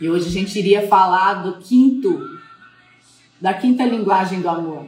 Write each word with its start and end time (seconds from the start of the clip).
E 0.00 0.08
hoje 0.08 0.28
a 0.28 0.30
gente 0.30 0.58
iria 0.58 0.88
falar 0.88 1.42
do 1.42 1.58
quinto, 1.58 2.40
da 3.38 3.52
quinta 3.52 3.84
linguagem 3.84 4.40
do 4.40 4.48
amor. 4.48 4.86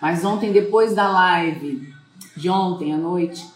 Mas 0.00 0.24
ontem, 0.24 0.50
depois 0.50 0.94
da 0.94 1.10
live 1.10 1.94
de 2.34 2.48
ontem 2.48 2.94
à 2.94 2.96
noite, 2.96 3.46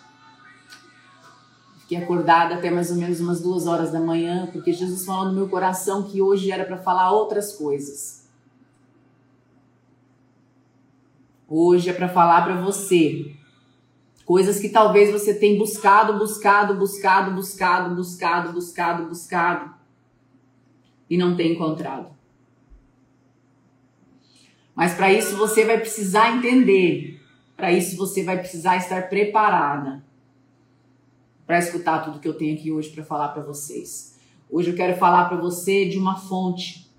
fiquei 1.80 1.96
acordada 1.96 2.56
até 2.56 2.70
mais 2.70 2.90
ou 2.90 2.96
menos 2.96 3.18
umas 3.18 3.40
duas 3.40 3.66
horas 3.66 3.90
da 3.90 3.98
manhã, 3.98 4.46
porque 4.52 4.74
Jesus 4.74 5.06
falou 5.06 5.26
no 5.26 5.32
meu 5.32 5.48
coração 5.48 6.02
que 6.02 6.20
hoje 6.20 6.50
era 6.50 6.66
para 6.66 6.76
falar 6.76 7.12
outras 7.12 7.56
coisas. 7.56 8.28
Hoje 11.48 11.88
é 11.88 11.94
para 11.94 12.10
falar 12.10 12.42
para 12.42 12.60
você 12.60 13.34
Coisas 14.24 14.58
que 14.58 14.70
talvez 14.70 15.12
você 15.12 15.34
tenha 15.34 15.58
buscado, 15.58 16.18
buscado, 16.18 16.74
buscado, 16.74 17.32
buscado, 17.32 17.94
buscado, 17.94 18.52
buscado, 18.52 19.06
buscado 19.06 19.74
e 21.10 21.18
não 21.18 21.36
tenha 21.36 21.52
encontrado. 21.52 22.08
Mas 24.74 24.94
para 24.94 25.12
isso 25.12 25.36
você 25.36 25.64
vai 25.64 25.78
precisar 25.78 26.36
entender, 26.36 27.22
para 27.54 27.70
isso 27.70 27.96
você 27.96 28.24
vai 28.24 28.38
precisar 28.38 28.76
estar 28.78 29.08
preparada 29.08 30.02
para 31.46 31.58
escutar 31.58 32.02
tudo 32.02 32.18
que 32.18 32.26
eu 32.26 32.34
tenho 32.34 32.54
aqui 32.54 32.72
hoje 32.72 32.90
para 32.90 33.04
falar 33.04 33.28
para 33.28 33.42
vocês. 33.42 34.18
Hoje 34.50 34.70
eu 34.70 34.76
quero 34.76 34.96
falar 34.96 35.28
para 35.28 35.36
você 35.36 35.86
de 35.86 35.98
uma 35.98 36.16
fonte. 36.16 36.90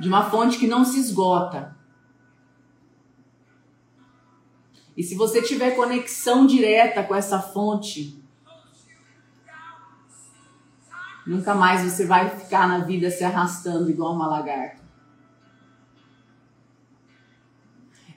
De 0.00 0.08
uma 0.08 0.28
fonte 0.28 0.58
que 0.58 0.66
não 0.66 0.84
se 0.84 0.98
esgota 0.98 1.76
E 4.96 5.02
se 5.02 5.14
você 5.14 5.40
tiver 5.40 5.74
conexão 5.74 6.46
direta 6.46 7.02
com 7.02 7.14
essa 7.14 7.40
fonte, 7.40 8.22
nunca 11.26 11.54
mais 11.54 11.82
você 11.82 12.04
vai 12.04 12.28
ficar 12.28 12.68
na 12.68 12.80
vida 12.80 13.10
se 13.10 13.24
arrastando 13.24 13.90
igual 13.90 14.14
uma 14.14 14.26
lagarta. 14.26 14.82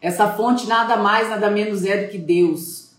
Essa 0.02 0.32
fonte 0.34 0.68
nada 0.68 0.98
mais, 0.98 1.30
nada 1.30 1.50
menos 1.50 1.84
é 1.86 2.04
do 2.06 2.12
que 2.12 2.18
Deus. 2.18 2.94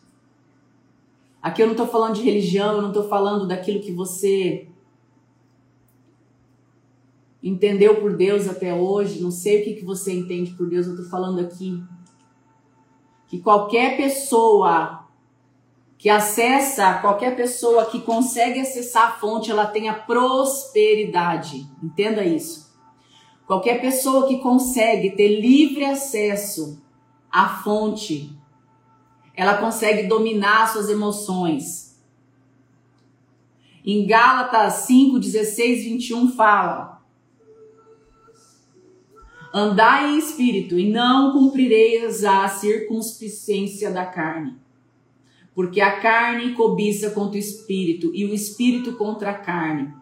Aqui 1.43 1.62
eu 1.62 1.67
não 1.67 1.75
estou 1.75 1.87
falando 1.87 2.15
de 2.15 2.22
religião, 2.22 2.75
eu 2.75 2.83
não 2.83 2.89
estou 2.89 3.09
falando 3.09 3.47
daquilo 3.47 3.81
que 3.81 3.93
você 3.93 4.67
entendeu 7.41 8.00
por 8.00 8.17
Deus 8.17 8.48
até 8.48 8.75
hoje, 8.75 9.22
não 9.22 9.31
sei 9.31 9.61
o 9.61 9.65
que, 9.65 9.75
que 9.75 9.84
você 9.84 10.12
entende 10.12 10.55
por 10.55 10.69
Deus, 10.69 10.87
eu 10.87 10.95
estou 10.95 11.09
falando 11.09 11.39
aqui 11.39 11.81
que 13.28 13.41
qualquer 13.41 13.96
pessoa 13.96 15.06
que 15.98 16.10
acessa, 16.10 16.94
qualquer 16.94 17.34
pessoa 17.34 17.86
que 17.86 18.00
consegue 18.00 18.60
acessar 18.60 19.08
a 19.08 19.12
fonte, 19.12 19.50
ela 19.50 19.66
tenha 19.66 19.94
prosperidade. 19.94 21.66
Entenda 21.82 22.24
isso. 22.24 22.66
Qualquer 23.47 23.80
pessoa 23.80 24.27
que 24.27 24.38
consegue 24.38 25.10
ter 25.10 25.41
livre 25.41 25.84
acesso 25.84 26.82
à 27.30 27.48
fonte, 27.48 28.36
ela 29.34 29.56
consegue 29.58 30.04
dominar 30.04 30.72
suas 30.72 30.88
emoções. 30.88 31.97
Em 33.84 34.06
Gálatas 34.06 34.86
5, 34.86 35.19
16, 35.19 35.84
21 35.84 36.32
fala: 36.32 36.95
Andai 39.52 40.14
em 40.14 40.19
espírito 40.19 40.78
e 40.78 40.91
não 40.91 41.33
cumprireis 41.33 42.25
a 42.25 42.48
circunspicência 42.48 43.91
da 43.91 44.05
carne. 44.05 44.56
Porque 45.55 45.80
a 45.80 46.00
carne 46.00 46.53
cobiça 46.53 47.11
contra 47.11 47.36
o 47.36 47.41
espírito 47.41 48.11
e 48.14 48.27
o 48.27 48.34
espírito 48.34 48.92
contra 48.97 49.30
a 49.30 49.38
carne. 49.38 49.92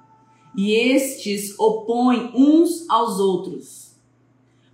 E 0.57 0.73
estes 0.73 1.59
opõem 1.59 2.33
uns 2.35 2.89
aos 2.89 3.19
outros, 3.19 3.97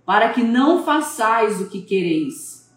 para 0.05 0.29
que 0.29 0.43
não 0.43 0.83
façais 0.83 1.61
o 1.61 1.69
que 1.69 1.81
quereis. 1.81 2.69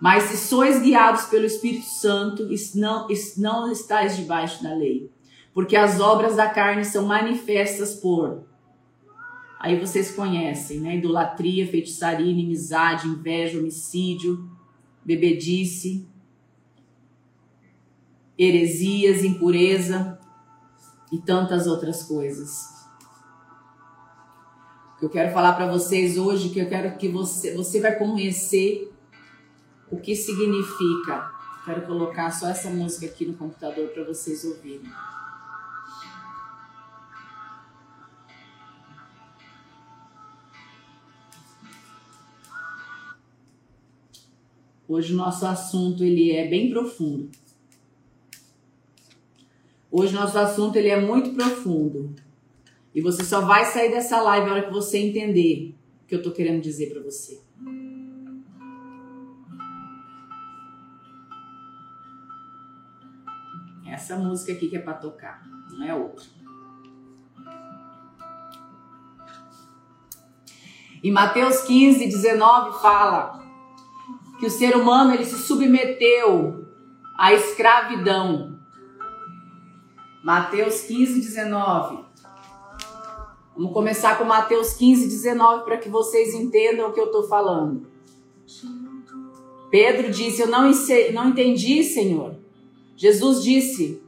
Mas 0.00 0.24
se 0.24 0.36
sois 0.38 0.80
guiados 0.80 1.24
pelo 1.24 1.44
Espírito 1.44 1.84
Santo, 1.84 2.48
não, 2.74 3.06
não 3.36 3.70
estáis 3.70 4.16
debaixo 4.16 4.62
da 4.62 4.74
lei. 4.74 5.10
Porque 5.52 5.76
as 5.76 6.00
obras 6.00 6.36
da 6.36 6.48
carne 6.48 6.84
são 6.84 7.06
manifestas 7.06 7.94
por 7.94 8.44
Aí 9.60 9.78
vocês 9.78 10.10
conhecem, 10.10 10.80
né? 10.80 10.96
Idolatria, 10.96 11.68
feitiçaria, 11.68 12.32
inimizade, 12.32 13.06
inveja, 13.06 13.58
homicídio, 13.58 14.50
bebedice, 15.04 16.08
heresias, 18.38 19.22
impureza 19.22 20.18
e 21.12 21.18
tantas 21.18 21.66
outras 21.66 22.02
coisas. 22.02 22.58
Que 24.98 25.04
eu 25.04 25.10
quero 25.10 25.30
falar 25.30 25.52
para 25.52 25.70
vocês 25.70 26.16
hoje, 26.16 26.48
que 26.48 26.58
eu 26.58 26.68
quero 26.68 26.96
que 26.96 27.10
você, 27.10 27.54
você 27.54 27.82
vai 27.82 27.98
conhecer 27.98 28.90
o 29.90 29.98
que 29.98 30.16
significa. 30.16 31.30
Quero 31.66 31.86
colocar 31.86 32.30
só 32.30 32.48
essa 32.48 32.70
música 32.70 33.04
aqui 33.04 33.26
no 33.26 33.34
computador 33.34 33.88
para 33.88 34.04
vocês 34.04 34.42
ouvirem. 34.42 34.90
Hoje 44.92 45.14
o 45.14 45.16
nosso 45.16 45.46
assunto 45.46 46.02
ele 46.02 46.32
é 46.32 46.48
bem 46.48 46.68
profundo. 46.68 47.30
Hoje 49.88 50.12
nosso 50.12 50.36
assunto 50.36 50.74
ele 50.74 50.88
é 50.88 51.00
muito 51.00 51.30
profundo. 51.30 52.12
E 52.92 53.00
você 53.00 53.22
só 53.22 53.40
vai 53.40 53.66
sair 53.66 53.92
dessa 53.92 54.20
live 54.20 54.46
na 54.46 54.52
hora 54.52 54.66
que 54.66 54.72
você 54.72 54.98
entender 54.98 55.76
o 56.02 56.08
que 56.08 56.14
eu 56.16 56.20
tô 56.20 56.32
querendo 56.32 56.60
dizer 56.60 56.92
para 56.92 57.00
você. 57.02 57.40
Essa 63.86 64.16
música 64.16 64.54
aqui 64.54 64.68
que 64.68 64.76
é 64.76 64.80
para 64.80 64.94
tocar, 64.94 65.40
não 65.70 65.84
é 65.86 65.94
outra. 65.94 66.26
Em 71.00 71.12
Mateus 71.12 71.62
15, 71.62 72.06
19 72.06 72.82
fala: 72.82 73.39
que 74.40 74.46
o 74.46 74.50
ser 74.50 74.74
humano 74.74 75.12
ele 75.12 75.26
se 75.26 75.36
submeteu 75.36 76.64
à 77.16 77.34
escravidão. 77.34 78.58
Mateus 80.24 80.80
15, 80.80 81.20
19. 81.20 81.98
Vamos 83.54 83.72
começar 83.74 84.16
com 84.16 84.24
Mateus 84.24 84.72
15, 84.72 85.08
19 85.08 85.64
para 85.64 85.76
que 85.76 85.90
vocês 85.90 86.32
entendam 86.32 86.88
o 86.88 86.92
que 86.94 87.00
eu 87.00 87.06
estou 87.06 87.28
falando. 87.28 87.86
Pedro 89.70 90.10
disse: 90.10 90.40
Eu 90.40 90.46
não, 90.46 90.70
não 91.12 91.28
entendi, 91.28 91.84
Senhor. 91.84 92.34
Jesus 92.96 93.42
disse: 93.44 94.02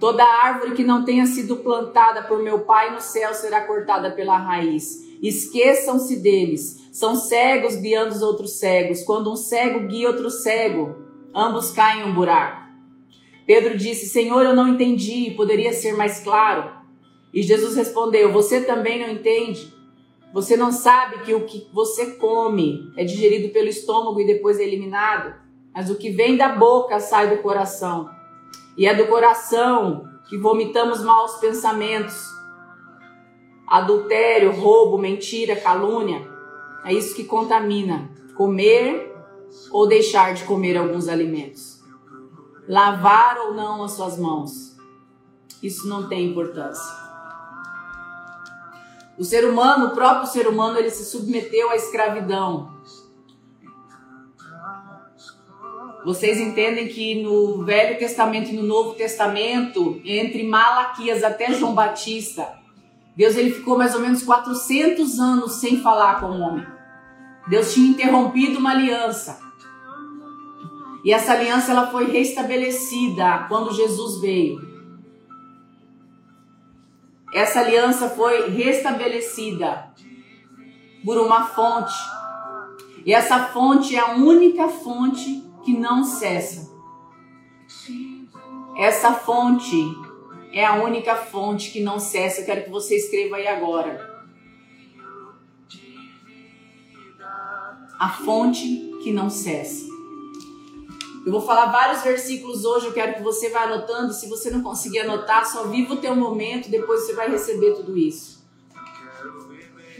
Toda 0.00 0.24
árvore 0.24 0.74
que 0.74 0.82
não 0.82 1.04
tenha 1.04 1.26
sido 1.26 1.58
plantada 1.58 2.24
por 2.24 2.42
meu 2.42 2.60
Pai 2.60 2.92
no 2.92 3.00
céu 3.00 3.32
será 3.32 3.60
cortada 3.68 4.10
pela 4.10 4.36
raiz. 4.36 5.00
Esqueçam-se 5.22 6.16
deles 6.16 6.81
são 6.92 7.16
cegos 7.16 7.74
guiando 7.76 8.14
os 8.14 8.20
outros 8.20 8.58
cegos. 8.58 9.02
Quando 9.02 9.32
um 9.32 9.36
cego 9.36 9.88
guia 9.88 10.08
outro 10.08 10.30
cego, 10.30 10.94
ambos 11.34 11.70
caem 11.70 12.02
em 12.02 12.10
um 12.10 12.14
buraco. 12.14 12.68
Pedro 13.46 13.78
disse: 13.78 14.06
Senhor, 14.06 14.44
eu 14.44 14.54
não 14.54 14.68
entendi, 14.68 15.32
poderia 15.34 15.72
ser 15.72 15.96
mais 15.96 16.22
claro. 16.22 16.70
E 17.32 17.42
Jesus 17.42 17.74
respondeu: 17.76 18.30
Você 18.30 18.60
também 18.60 19.00
não 19.00 19.10
entende? 19.10 19.72
Você 20.34 20.54
não 20.54 20.70
sabe 20.70 21.24
que 21.24 21.34
o 21.34 21.46
que 21.46 21.66
você 21.72 22.12
come 22.12 22.92
é 22.96 23.04
digerido 23.04 23.48
pelo 23.52 23.68
estômago 23.68 24.20
e 24.20 24.26
depois 24.26 24.60
é 24.60 24.62
eliminado? 24.62 25.34
Mas 25.74 25.90
o 25.90 25.96
que 25.96 26.10
vem 26.10 26.36
da 26.36 26.50
boca 26.50 27.00
sai 27.00 27.34
do 27.34 27.42
coração. 27.42 28.08
E 28.76 28.86
é 28.86 28.94
do 28.94 29.06
coração 29.06 30.04
que 30.28 30.36
vomitamos 30.36 31.02
maus 31.02 31.34
pensamentos, 31.36 32.22
adultério, 33.66 34.52
roubo, 34.52 34.98
mentira, 34.98 35.56
calúnia. 35.56 36.31
É 36.84 36.92
isso 36.92 37.14
que 37.14 37.24
contamina. 37.24 38.10
Comer 38.34 39.12
ou 39.70 39.86
deixar 39.86 40.34
de 40.34 40.44
comer 40.44 40.76
alguns 40.76 41.08
alimentos. 41.08 41.80
Lavar 42.68 43.38
ou 43.38 43.54
não 43.54 43.82
as 43.82 43.92
suas 43.92 44.18
mãos. 44.18 44.76
Isso 45.62 45.88
não 45.88 46.08
tem 46.08 46.30
importância. 46.30 47.02
O 49.18 49.24
ser 49.24 49.44
humano, 49.44 49.88
o 49.88 49.94
próprio 49.94 50.26
ser 50.26 50.48
humano, 50.48 50.78
ele 50.78 50.90
se 50.90 51.04
submeteu 51.04 51.70
à 51.70 51.76
escravidão. 51.76 52.72
Vocês 56.04 56.38
entendem 56.38 56.88
que 56.88 57.22
no 57.22 57.64
Velho 57.64 57.96
Testamento 57.98 58.50
e 58.50 58.54
no 58.54 58.64
Novo 58.64 58.94
Testamento, 58.94 60.00
entre 60.04 60.42
Malaquias 60.42 61.22
até 61.22 61.52
João 61.52 61.74
Batista, 61.74 62.61
Deus 63.16 63.36
ele 63.36 63.52
ficou 63.52 63.76
mais 63.76 63.94
ou 63.94 64.00
menos 64.00 64.22
400 64.22 65.18
anos 65.18 65.52
sem 65.52 65.82
falar 65.82 66.20
com 66.20 66.26
o 66.26 66.40
homem. 66.40 66.66
Deus 67.48 67.74
tinha 67.74 67.90
interrompido 67.90 68.58
uma 68.58 68.70
aliança. 68.70 69.40
E 71.04 71.12
essa 71.12 71.32
aliança 71.32 71.72
ela 71.72 71.90
foi 71.90 72.10
restabelecida 72.10 73.46
quando 73.48 73.74
Jesus 73.74 74.20
veio. 74.20 74.72
Essa 77.34 77.60
aliança 77.60 78.08
foi 78.10 78.50
restabelecida 78.50 79.90
por 81.04 81.18
uma 81.18 81.46
fonte. 81.46 81.94
E 83.04 83.12
essa 83.12 83.46
fonte 83.46 83.96
é 83.96 83.98
a 83.98 84.12
única 84.12 84.68
fonte 84.68 85.42
que 85.64 85.76
não 85.76 86.04
cessa. 86.04 86.70
Essa 88.76 89.12
fonte 89.12 89.76
é 90.52 90.64
a 90.64 90.82
única 90.82 91.16
fonte 91.16 91.70
que 91.70 91.80
não 91.80 91.98
cessa. 91.98 92.40
Eu 92.40 92.46
quero 92.46 92.64
que 92.64 92.70
você 92.70 92.96
escreva 92.96 93.36
aí 93.36 93.46
agora. 93.46 94.10
A 97.98 98.08
fonte 98.08 98.66
que 99.02 99.12
não 99.12 99.30
cessa. 99.30 99.90
Eu 101.24 101.30
vou 101.30 101.40
falar 101.40 101.66
vários 101.66 102.02
versículos 102.02 102.64
hoje, 102.64 102.86
eu 102.86 102.92
quero 102.92 103.14
que 103.14 103.22
você 103.22 103.48
vá 103.48 103.62
anotando. 103.62 104.12
Se 104.12 104.28
você 104.28 104.50
não 104.50 104.60
conseguir 104.60 105.00
anotar, 105.00 105.46
só 105.46 105.64
viva 105.64 105.94
o 105.94 106.00
teu 106.00 106.16
momento, 106.16 106.68
depois 106.68 107.02
você 107.02 107.14
vai 107.14 107.30
receber 107.30 107.74
tudo 107.74 107.96
isso. 107.96 108.42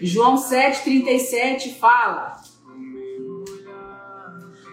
João 0.01 0.35
7,37 0.35 1.79
fala: 1.79 2.43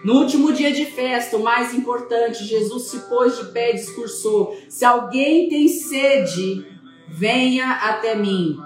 No 0.02 0.14
último 0.14 0.52
dia 0.52 0.72
de 0.72 0.86
festa, 0.86 1.36
o 1.36 1.42
mais 1.42 1.74
importante, 1.74 2.44
Jesus 2.44 2.84
se 2.84 3.00
pôs 3.00 3.36
de 3.36 3.52
pé 3.52 3.70
e 3.70 3.74
discursou: 3.74 4.56
Se 4.68 4.84
alguém 4.84 5.48
tem 5.48 5.68
sede, 5.68 6.66
venha 7.08 7.70
até 7.72 8.14
mim. 8.14 8.58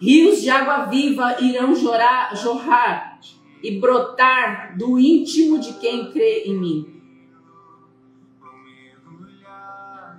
Rios 0.00 0.42
de 0.42 0.50
água 0.50 0.86
viva 0.86 1.36
irão 1.40 1.74
jorrar, 1.76 2.34
jorrar 2.34 3.20
e 3.62 3.78
brotar 3.78 4.76
do 4.76 4.98
íntimo 4.98 5.60
de 5.60 5.74
quem 5.74 6.10
crê 6.10 6.42
em 6.46 6.58
mim. 6.58 7.02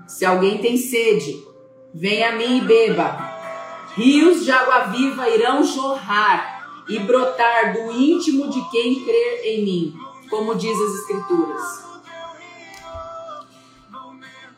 Se 0.07 0.25
alguém 0.25 0.59
tem 0.59 0.77
sede, 0.77 1.43
venha 1.93 2.29
a 2.29 2.31
mim 2.37 2.59
e 2.59 2.61
beba. 2.61 3.33
Rios 3.95 4.45
de 4.45 4.51
água 4.51 4.85
viva 4.85 5.29
irão 5.29 5.63
jorrar 5.63 6.83
e 6.87 6.99
brotar 6.99 7.73
do 7.73 7.91
íntimo 7.91 8.49
de 8.49 8.61
quem 8.69 9.03
crer 9.03 9.41
em 9.45 9.63
mim, 9.63 9.93
como 10.33 10.55
diz 10.55 10.81
as 10.81 10.95
Escrituras. 10.95 11.61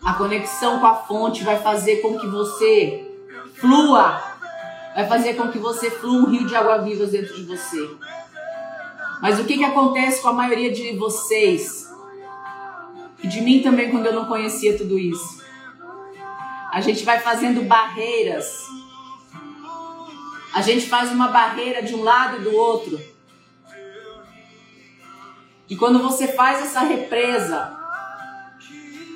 A 0.01 0.13
conexão 0.13 0.79
com 0.79 0.87
a 0.87 0.95
fonte 0.95 1.43
vai 1.43 1.61
fazer 1.61 1.97
com 1.97 2.17
que 2.17 2.27
você 2.27 3.11
flua, 3.55 4.21
vai 4.95 5.05
fazer 5.05 5.33
com 5.33 5.49
que 5.49 5.57
você 5.57 5.91
flua 5.91 6.21
um 6.21 6.29
rio 6.29 6.47
de 6.47 6.55
água 6.55 6.77
viva 6.77 7.05
dentro 7.07 7.35
de 7.35 7.43
você. 7.43 7.89
Mas 9.21 9.37
o 9.37 9.43
que, 9.43 9.57
que 9.57 9.65
acontece 9.65 10.21
com 10.21 10.29
a 10.29 10.33
maioria 10.33 10.71
de 10.71 10.95
vocês? 10.95 11.89
E 13.21 13.27
de 13.27 13.41
mim 13.41 13.61
também, 13.61 13.91
quando 13.91 14.05
eu 14.05 14.13
não 14.13 14.25
conhecia 14.25 14.77
tudo 14.77 14.97
isso. 14.97 15.43
A 16.71 16.79
gente 16.79 17.03
vai 17.03 17.19
fazendo 17.19 17.63
barreiras 17.63 18.65
a 20.55 20.61
gente 20.61 20.87
faz 20.87 21.11
uma 21.11 21.27
barreira 21.27 21.83
de 21.83 21.93
um 21.93 22.01
lado 22.01 22.37
e 22.37 22.43
do 22.45 22.55
outro. 22.55 22.97
E 25.69 25.75
quando 25.75 25.99
você 25.99 26.27
faz 26.27 26.61
essa 26.61 26.81
represa, 26.81 27.75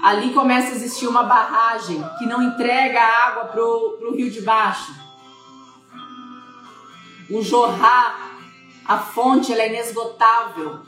ali 0.02 0.34
começa 0.34 0.70
a 0.70 0.76
existir 0.76 1.08
uma 1.08 1.24
barragem 1.24 2.04
que 2.18 2.26
não 2.26 2.42
entrega 2.42 3.02
água 3.02 3.46
para 3.46 3.64
o 3.64 4.16
rio 4.16 4.32
de 4.32 4.42
baixo. 4.42 4.92
O 7.30 7.44
jorrar, 7.44 8.32
a 8.84 8.98
fonte, 8.98 9.54
ela 9.54 9.62
é 9.62 9.70
inesgotável 9.70 10.80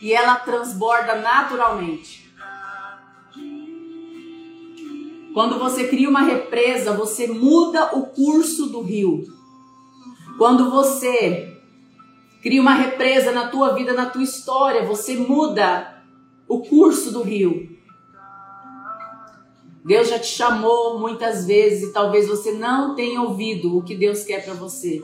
e 0.00 0.12
ela 0.12 0.36
transborda 0.36 1.16
naturalmente. 1.16 2.30
Quando 5.34 5.58
você 5.58 5.88
cria 5.88 6.08
uma 6.08 6.22
represa, 6.22 6.92
você 6.92 7.26
muda 7.26 7.96
o 7.96 8.06
curso 8.06 8.66
do 8.66 8.80
rio. 8.80 9.24
Quando 10.38 10.70
você 10.70 11.59
cria 12.42 12.60
uma 12.60 12.74
represa 12.74 13.32
na 13.32 13.48
tua 13.48 13.74
vida, 13.74 13.92
na 13.92 14.06
tua 14.06 14.22
história, 14.22 14.84
você 14.84 15.16
muda 15.16 16.02
o 16.48 16.60
curso 16.60 17.12
do 17.12 17.22
rio. 17.22 17.78
Deus 19.84 20.08
já 20.08 20.18
te 20.18 20.26
chamou 20.26 20.98
muitas 20.98 21.46
vezes 21.46 21.88
e 21.88 21.92
talvez 21.92 22.28
você 22.28 22.52
não 22.52 22.94
tenha 22.94 23.22
ouvido 23.22 23.76
o 23.76 23.82
que 23.82 23.94
Deus 23.94 24.24
quer 24.24 24.44
para 24.44 24.54
você. 24.54 25.02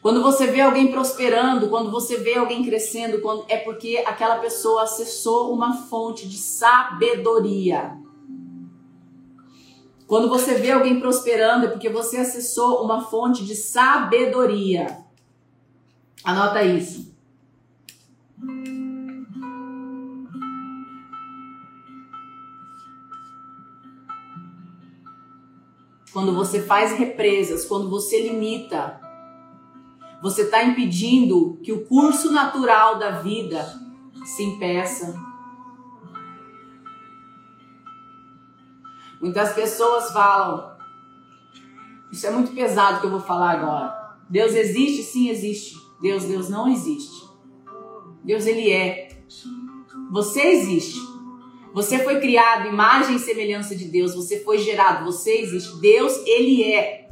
Quando 0.00 0.22
você 0.22 0.46
vê 0.46 0.60
alguém 0.60 0.90
prosperando, 0.90 1.68
quando 1.68 1.90
você 1.90 2.16
vê 2.16 2.34
alguém 2.36 2.64
crescendo, 2.64 3.20
é 3.48 3.56
porque 3.58 4.02
aquela 4.06 4.38
pessoa 4.38 4.84
acessou 4.84 5.52
uma 5.52 5.72
fonte 5.88 6.28
de 6.28 6.38
sabedoria. 6.38 7.98
Quando 10.08 10.30
você 10.30 10.54
vê 10.54 10.72
alguém 10.72 10.98
prosperando, 10.98 11.66
é 11.66 11.68
porque 11.68 11.90
você 11.90 12.16
acessou 12.16 12.82
uma 12.82 13.02
fonte 13.02 13.44
de 13.44 13.54
sabedoria. 13.54 15.04
Anota 16.24 16.62
isso. 16.62 17.14
Quando 26.10 26.34
você 26.34 26.62
faz 26.62 26.98
represas, 26.98 27.66
quando 27.66 27.90
você 27.90 28.30
limita, 28.30 28.98
você 30.22 30.42
está 30.42 30.64
impedindo 30.64 31.60
que 31.62 31.70
o 31.70 31.84
curso 31.84 32.32
natural 32.32 32.98
da 32.98 33.10
vida 33.20 33.78
se 34.24 34.42
impeça, 34.42 35.27
Muitas 39.20 39.52
pessoas 39.52 40.12
falam, 40.12 40.76
isso 42.12 42.26
é 42.26 42.30
muito 42.30 42.52
pesado 42.52 43.00
que 43.00 43.06
eu 43.06 43.10
vou 43.10 43.20
falar 43.20 43.52
agora. 43.52 44.16
Deus 44.28 44.54
existe? 44.54 45.02
Sim, 45.02 45.28
existe. 45.30 45.76
Deus, 46.00 46.24
Deus 46.24 46.48
não 46.48 46.68
existe. 46.68 47.26
Deus, 48.24 48.46
ele 48.46 48.70
é. 48.70 49.08
Você 50.10 50.40
existe. 50.42 51.00
Você 51.74 51.98
foi 51.98 52.20
criado 52.20 52.68
imagem 52.68 53.16
e 53.16 53.18
semelhança 53.18 53.74
de 53.74 53.86
Deus. 53.86 54.14
Você 54.14 54.40
foi 54.40 54.58
gerado. 54.58 55.04
Você 55.04 55.38
existe. 55.40 55.80
Deus, 55.80 56.16
ele 56.26 56.62
é. 56.64 57.08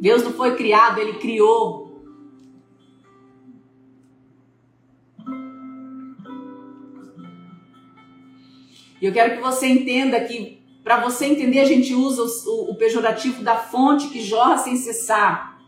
Deus 0.00 0.22
não 0.22 0.32
foi 0.32 0.56
criado, 0.56 0.98
ele 0.98 1.18
criou. 1.18 1.89
E 9.00 9.06
eu 9.06 9.12
quero 9.12 9.36
que 9.36 9.42
você 9.42 9.66
entenda 9.66 10.20
que, 10.20 10.62
para 10.84 11.00
você 11.00 11.26
entender, 11.26 11.60
a 11.60 11.64
gente 11.64 11.94
usa 11.94 12.22
o, 12.22 12.70
o, 12.70 12.74
pejorativo 12.74 13.42
da 13.42 13.56
fonte 13.56 14.08
que 14.08 14.22
jorra 14.22 14.58
sem 14.58 14.76
cessar. 14.76 15.58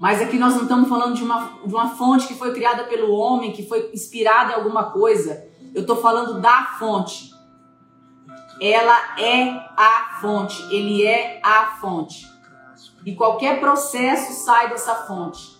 Mas 0.00 0.20
aqui 0.20 0.36
nós 0.36 0.54
não 0.54 0.62
estamos 0.62 0.88
falando 0.88 1.14
de 1.14 1.22
uma, 1.22 1.58
de 1.64 1.72
uma 1.72 1.90
fonte 1.90 2.26
que 2.26 2.34
foi 2.34 2.52
criada 2.52 2.84
pelo 2.84 3.12
homem, 3.12 3.52
que 3.52 3.64
foi 3.66 3.90
inspirada 3.92 4.52
em 4.52 4.54
alguma 4.56 4.90
coisa. 4.90 5.46
Eu 5.72 5.82
estou 5.82 5.96
falando 5.96 6.40
da 6.40 6.74
fonte. 6.78 7.30
Ela 8.60 9.20
é 9.20 9.48
a 9.76 10.18
fonte, 10.20 10.62
ele 10.74 11.04
é 11.06 11.40
a 11.42 11.76
fonte. 11.80 12.26
E 13.06 13.14
qualquer 13.14 13.60
processo 13.60 14.44
sai 14.44 14.68
dessa 14.68 14.94
fonte. 14.94 15.51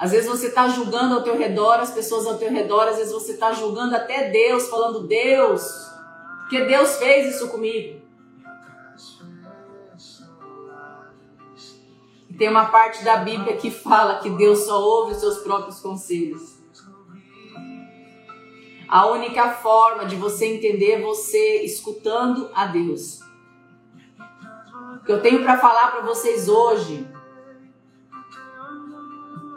Às 0.00 0.12
vezes 0.12 0.30
você 0.30 0.46
está 0.46 0.66
julgando 0.66 1.16
ao 1.16 1.22
teu 1.22 1.36
redor, 1.36 1.74
as 1.74 1.90
pessoas 1.90 2.26
ao 2.26 2.38
teu 2.38 2.50
redor, 2.50 2.88
às 2.88 2.96
vezes 2.96 3.12
você 3.12 3.32
está 3.32 3.52
julgando 3.52 3.94
até 3.94 4.30
Deus, 4.30 4.66
falando 4.70 5.06
Deus, 5.06 5.62
porque 6.40 6.64
Deus 6.64 6.96
fez 6.96 7.34
isso 7.34 7.48
comigo. 7.48 8.00
E 12.30 12.34
tem 12.34 12.48
uma 12.48 12.70
parte 12.70 13.04
da 13.04 13.18
Bíblia 13.18 13.58
que 13.58 13.70
fala 13.70 14.20
que 14.20 14.30
Deus 14.30 14.60
só 14.60 14.80
ouve 14.80 15.12
os 15.12 15.20
seus 15.20 15.40
próprios 15.40 15.80
conselhos. 15.80 16.58
A 18.88 19.06
única 19.06 19.50
forma 19.50 20.06
de 20.06 20.16
você 20.16 20.46
entender 20.46 20.92
é 20.92 21.02
você 21.02 21.62
escutando 21.62 22.50
a 22.54 22.64
Deus. 22.64 23.20
O 24.96 25.04
que 25.04 25.12
eu 25.12 25.20
tenho 25.20 25.42
para 25.42 25.58
falar 25.58 25.90
para 25.92 26.00
vocês 26.00 26.48
hoje 26.48 27.06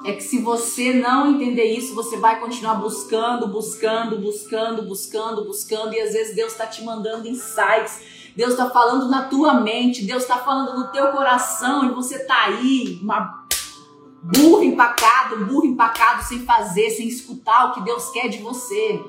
é 0.05 0.13
que 0.13 0.21
se 0.21 0.39
você 0.39 0.93
não 0.93 1.31
entender 1.31 1.65
isso, 1.65 1.95
você 1.95 2.17
vai 2.17 2.39
continuar 2.39 2.75
buscando, 2.75 3.47
buscando, 3.47 4.19
buscando, 4.19 4.83
buscando, 4.83 5.45
buscando, 5.45 5.93
e 5.93 5.99
às 5.99 6.13
vezes 6.13 6.35
Deus 6.35 6.51
está 6.51 6.67
te 6.67 6.83
mandando 6.83 7.27
insights, 7.27 8.01
Deus 8.35 8.51
está 8.51 8.69
falando 8.69 9.09
na 9.09 9.23
tua 9.23 9.53
mente, 9.53 10.05
Deus 10.05 10.23
está 10.23 10.37
falando 10.37 10.77
no 10.77 10.91
teu 10.91 11.07
coração, 11.07 11.85
e 11.85 11.93
você 11.93 12.15
está 12.17 12.45
aí, 12.45 12.99
uma 13.01 13.43
burro 14.23 14.63
empacado, 14.63 15.45
burro 15.45 15.65
empacado 15.65 16.23
sem 16.23 16.39
fazer, 16.39 16.89
sem 16.89 17.07
escutar 17.07 17.65
o 17.65 17.73
que 17.73 17.81
Deus 17.81 18.09
quer 18.11 18.29
de 18.29 18.37
você. 18.37 19.01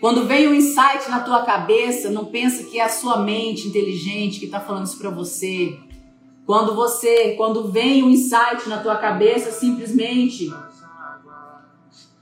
Quando 0.00 0.26
vem 0.26 0.46
um 0.46 0.54
insight 0.54 1.10
na 1.10 1.20
tua 1.20 1.44
cabeça, 1.44 2.08
não 2.08 2.26
pensa 2.26 2.62
que 2.64 2.78
é 2.78 2.84
a 2.84 2.88
sua 2.88 3.18
mente 3.18 3.66
inteligente 3.66 4.38
que 4.38 4.46
está 4.46 4.60
falando 4.60 4.86
isso 4.86 4.98
para 4.98 5.10
você. 5.10 5.76
Quando 6.46 6.74
você, 6.74 7.34
quando 7.34 7.70
vem 7.70 8.02
um 8.04 8.10
insight 8.10 8.68
na 8.68 8.80
tua 8.80 8.96
cabeça, 8.96 9.50
simplesmente 9.50 10.52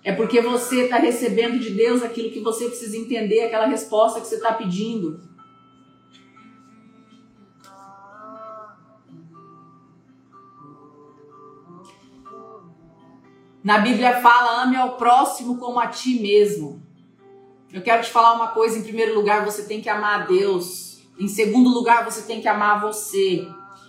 é 0.02 0.12
porque 0.12 0.40
você 0.40 0.84
está 0.84 0.96
recebendo 0.96 1.58
de 1.58 1.70
Deus 1.70 2.02
aquilo 2.02 2.30
que 2.30 2.40
você 2.40 2.66
precisa 2.66 2.96
entender, 2.96 3.42
aquela 3.42 3.66
resposta 3.66 4.20
que 4.20 4.26
você 4.26 4.36
está 4.36 4.52
pedindo. 4.54 5.20
Na 13.62 13.78
Bíblia 13.78 14.20
fala: 14.22 14.62
ame 14.62 14.76
ao 14.76 14.96
próximo 14.96 15.58
como 15.58 15.78
a 15.78 15.88
ti 15.88 16.20
mesmo. 16.20 16.85
Eu 17.72 17.82
quero 17.82 18.02
te 18.02 18.10
falar 18.10 18.34
uma 18.34 18.48
coisa: 18.48 18.78
em 18.78 18.82
primeiro 18.82 19.14
lugar, 19.14 19.44
você 19.44 19.64
tem 19.64 19.80
que 19.80 19.88
amar 19.88 20.22
a 20.22 20.24
Deus. 20.26 20.98
Em 21.18 21.28
segundo 21.28 21.70
lugar, 21.70 22.04
você 22.04 22.22
tem 22.22 22.40
que 22.40 22.48
amar 22.48 22.80
você. 22.80 23.46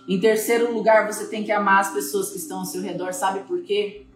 Em 0.08 0.18
terceiro 0.18 0.72
lugar, 0.72 1.06
você 1.06 1.26
tem 1.26 1.44
que 1.44 1.52
amar 1.52 1.80
as 1.80 1.92
pessoas 1.92 2.30
que 2.30 2.38
estão 2.38 2.60
ao 2.60 2.64
seu 2.64 2.80
redor. 2.80 3.12
Sabe 3.12 3.40
por 3.40 3.62
quê? 3.62 4.06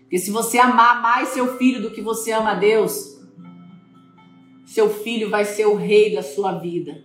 Porque 0.00 0.18
se 0.18 0.30
você 0.30 0.58
amar 0.58 1.02
mais 1.02 1.28
seu 1.28 1.56
filho 1.58 1.82
do 1.82 1.90
que 1.90 2.00
você 2.00 2.32
ama 2.32 2.52
a 2.52 2.54
Deus, 2.54 3.20
seu 4.66 4.88
filho 4.88 5.28
vai 5.28 5.44
ser 5.44 5.66
o 5.66 5.76
rei 5.76 6.14
da 6.14 6.22
sua 6.22 6.52
vida. 6.52 7.04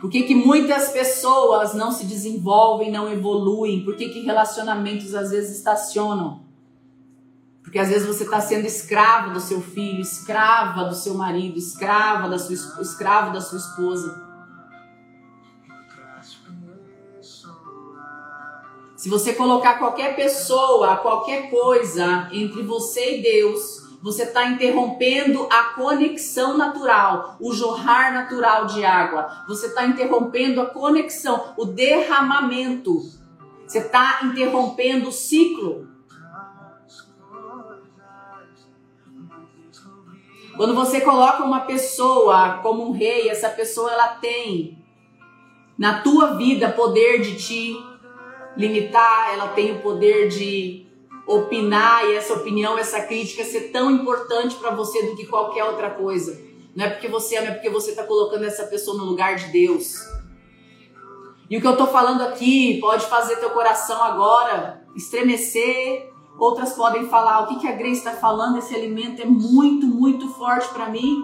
Por 0.00 0.10
que, 0.10 0.22
que 0.22 0.34
muitas 0.34 0.90
pessoas 0.90 1.74
não 1.74 1.90
se 1.90 2.04
desenvolvem, 2.04 2.90
não 2.90 3.10
evoluem? 3.10 3.84
Por 3.84 3.96
que, 3.96 4.10
que 4.10 4.20
relacionamentos 4.20 5.14
às 5.14 5.30
vezes 5.30 5.56
estacionam? 5.56 6.47
Porque 7.68 7.78
às 7.78 7.90
vezes 7.90 8.06
você 8.06 8.24
está 8.24 8.40
sendo 8.40 8.66
escravo 8.66 9.34
do 9.34 9.40
seu 9.40 9.60
filho, 9.60 10.00
escrava 10.00 10.84
do 10.84 10.94
seu 10.94 11.12
marido, 11.12 11.58
escrava 11.58 12.26
da 12.26 12.38
sua, 12.38 12.54
escravo 12.80 13.30
da 13.30 13.42
sua 13.42 13.58
esposa. 13.58 14.26
Se 18.96 19.10
você 19.10 19.34
colocar 19.34 19.78
qualquer 19.78 20.16
pessoa, 20.16 20.96
qualquer 20.96 21.50
coisa 21.50 22.30
entre 22.32 22.62
você 22.62 23.18
e 23.18 23.22
Deus, 23.22 23.98
você 24.02 24.22
está 24.22 24.46
interrompendo 24.46 25.46
a 25.50 25.64
conexão 25.74 26.56
natural, 26.56 27.36
o 27.38 27.52
jorrar 27.52 28.14
natural 28.14 28.64
de 28.64 28.82
água. 28.82 29.44
Você 29.46 29.66
está 29.66 29.84
interrompendo 29.84 30.62
a 30.62 30.66
conexão, 30.70 31.52
o 31.58 31.66
derramamento. 31.66 33.02
Você 33.66 33.80
está 33.80 34.20
interrompendo 34.24 35.10
o 35.10 35.12
ciclo. 35.12 35.97
Quando 40.58 40.74
você 40.74 41.00
coloca 41.00 41.44
uma 41.44 41.60
pessoa 41.60 42.58
como 42.64 42.88
um 42.88 42.90
rei, 42.90 43.28
essa 43.28 43.48
pessoa 43.48 43.92
ela 43.92 44.08
tem 44.16 44.76
na 45.78 46.00
tua 46.00 46.34
vida 46.34 46.68
poder 46.68 47.20
de 47.20 47.36
te 47.36 47.76
limitar, 48.56 49.32
ela 49.32 49.46
tem 49.50 49.70
o 49.70 49.80
poder 49.80 50.26
de 50.26 50.84
opinar 51.28 52.04
e 52.06 52.16
essa 52.16 52.34
opinião, 52.34 52.76
essa 52.76 53.02
crítica 53.02 53.44
ser 53.44 53.70
tão 53.70 53.88
importante 53.88 54.56
para 54.56 54.72
você 54.72 55.06
do 55.06 55.14
que 55.14 55.26
qualquer 55.26 55.62
outra 55.62 55.90
coisa. 55.90 56.36
Não 56.74 56.86
é 56.86 56.90
porque 56.90 57.06
você 57.06 57.36
ama, 57.36 57.50
é 57.50 57.52
porque 57.52 57.70
você 57.70 57.90
está 57.90 58.02
colocando 58.02 58.42
essa 58.42 58.64
pessoa 58.66 58.98
no 58.98 59.04
lugar 59.04 59.36
de 59.36 59.52
Deus. 59.52 59.94
E 61.48 61.56
o 61.56 61.60
que 61.60 61.66
eu 61.68 61.72
estou 61.72 61.86
falando 61.86 62.22
aqui 62.22 62.80
pode 62.80 63.06
fazer 63.06 63.36
teu 63.36 63.50
coração 63.50 64.02
agora 64.02 64.82
estremecer. 64.96 66.12
Outras 66.38 66.72
podem 66.74 67.08
falar: 67.08 67.40
o 67.40 67.46
que, 67.48 67.60
que 67.60 67.66
a 67.66 67.72
Grace 67.72 67.98
está 67.98 68.12
falando? 68.12 68.58
Esse 68.58 68.74
alimento 68.74 69.20
é 69.20 69.26
muito, 69.26 69.86
muito 69.86 70.28
forte 70.28 70.68
para 70.68 70.88
mim. 70.88 71.22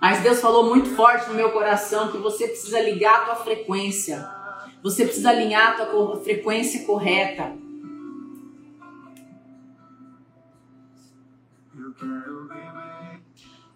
Mas 0.00 0.20
Deus 0.20 0.40
falou 0.40 0.64
muito 0.68 0.90
forte 0.96 1.28
no 1.28 1.34
meu 1.34 1.52
coração 1.52 2.10
que 2.10 2.18
você 2.18 2.48
precisa 2.48 2.80
ligar 2.80 3.20
a 3.20 3.24
tua 3.26 3.36
frequência. 3.36 4.28
Você 4.82 5.04
precisa 5.04 5.30
alinhar 5.30 5.80
a 5.80 5.86
tua 5.86 6.16
frequência 6.16 6.84
correta. 6.84 7.56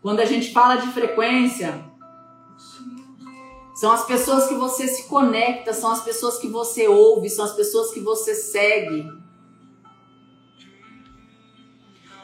Quando 0.03 0.19
a 0.19 0.25
gente 0.25 0.53
fala 0.53 0.77
de 0.77 0.89
frequência, 0.89 1.85
são 3.77 3.93
as 3.93 4.07
pessoas 4.07 4.49
que 4.49 4.55
você 4.55 4.89
se 4.89 5.07
conecta, 5.07 5.75
são 5.75 5.91
as 5.91 6.03
pessoas 6.03 6.39
que 6.39 6.49
você 6.49 6.89
ouve, 6.89 7.29
são 7.29 7.45
as 7.45 7.53
pessoas 7.53 7.93
que 7.93 8.01
você 8.01 8.35
segue. 8.35 9.07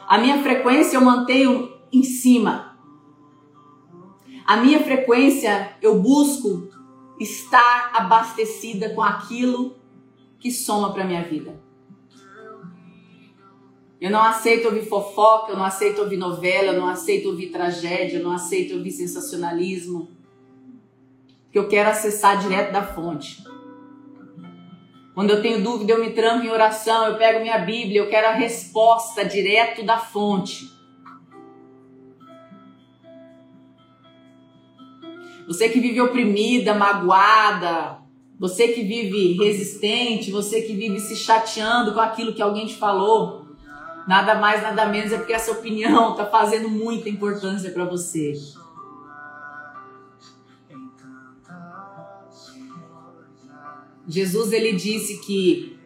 A 0.07 0.17
minha 0.17 0.41
frequência 0.41 0.97
eu 0.97 1.01
mantenho 1.01 1.71
em 1.91 2.01
cima. 2.01 2.75
A 4.47 4.57
minha 4.57 4.83
frequência 4.83 5.77
eu 5.79 5.99
busco 5.99 6.69
estar 7.19 7.91
abastecida 7.93 8.89
com 8.89 9.03
aquilo 9.03 9.75
que 10.39 10.51
soma 10.51 10.91
para 10.91 11.05
minha 11.05 11.21
vida. 11.21 11.61
Eu 14.01 14.09
não 14.09 14.23
aceito 14.23 14.65
ouvir 14.65 14.87
fofoca, 14.87 15.51
eu 15.51 15.55
não 15.55 15.65
aceito 15.65 16.01
ouvir 16.01 16.17
novela, 16.17 16.73
eu 16.73 16.81
não 16.81 16.87
aceito 16.87 17.29
ouvir 17.29 17.51
tragédia, 17.51 18.17
eu 18.17 18.23
não 18.23 18.31
aceito 18.31 18.73
ouvir 18.73 18.91
sensacionalismo. 18.91 20.22
Que 21.53 21.59
eu 21.59 21.69
quero 21.69 21.89
acessar 21.89 22.37
direto 22.39 22.73
da 22.73 22.83
fonte. 22.83 23.41
Quando 25.13 25.29
eu 25.29 25.41
tenho 25.41 25.63
dúvida, 25.63 25.93
eu 25.93 26.03
me 26.03 26.11
tranco 26.11 26.45
em 26.45 26.49
oração, 26.49 27.05
eu 27.07 27.17
pego 27.17 27.39
minha 27.39 27.59
Bíblia, 27.59 28.01
eu 28.01 28.09
quero 28.09 28.27
a 28.27 28.31
resposta 28.31 29.23
direto 29.23 29.85
da 29.85 29.97
fonte. 29.97 30.73
Você 35.47 35.69
que 35.69 35.79
vive 35.79 36.01
oprimida, 36.01 36.73
magoada, 36.73 37.99
você 38.39 38.69
que 38.69 38.81
vive 38.81 39.33
resistente, 39.33 40.31
você 40.31 40.61
que 40.61 40.73
vive 40.73 40.99
se 40.99 41.15
chateando 41.15 41.93
com 41.93 41.99
aquilo 41.99 42.33
que 42.33 42.41
alguém 42.41 42.65
te 42.65 42.75
falou, 42.75 43.45
nada 44.07 44.35
mais, 44.35 44.61
nada 44.63 44.85
menos 44.87 45.11
é 45.11 45.17
porque 45.17 45.33
essa 45.33 45.51
opinião 45.51 46.11
está 46.11 46.25
fazendo 46.31 46.69
muita 46.69 47.07
importância 47.07 47.69
para 47.69 47.85
você. 47.85 48.33
Jesus 54.07 54.51
ele 54.51 54.73
disse 54.73 55.19
que 55.19 55.79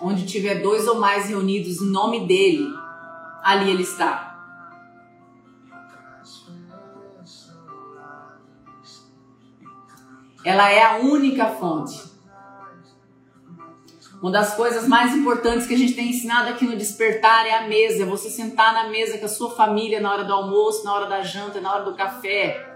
onde 0.00 0.26
tiver 0.26 0.62
dois 0.62 0.88
ou 0.88 0.98
mais 0.98 1.28
reunidos 1.28 1.82
em 1.82 1.90
nome 1.90 2.26
dele, 2.26 2.66
ali 3.42 3.70
ele 3.70 3.82
está. 3.82 4.30
Ela 10.42 10.70
é 10.70 10.82
a 10.82 10.96
única 10.98 11.46
fonte. 11.46 12.10
Uma 14.22 14.30
das 14.30 14.54
coisas 14.54 14.86
mais 14.86 15.14
importantes 15.14 15.66
que 15.66 15.74
a 15.74 15.78
gente 15.78 15.94
tem 15.94 16.10
ensinado 16.10 16.50
aqui 16.50 16.66
no 16.66 16.76
Despertar 16.76 17.46
é 17.46 17.58
a 17.58 17.68
mesa. 17.68 18.04
Você 18.06 18.28
sentar 18.28 18.72
na 18.72 18.88
mesa 18.88 19.18
com 19.18 19.24
a 19.24 19.28
sua 19.28 19.50
família 19.50 20.00
na 20.00 20.12
hora 20.12 20.24
do 20.24 20.32
almoço, 20.32 20.84
na 20.84 20.94
hora 20.94 21.06
da 21.06 21.22
janta, 21.22 21.60
na 21.60 21.72
hora 21.72 21.84
do 21.84 21.94
café. 21.94 22.66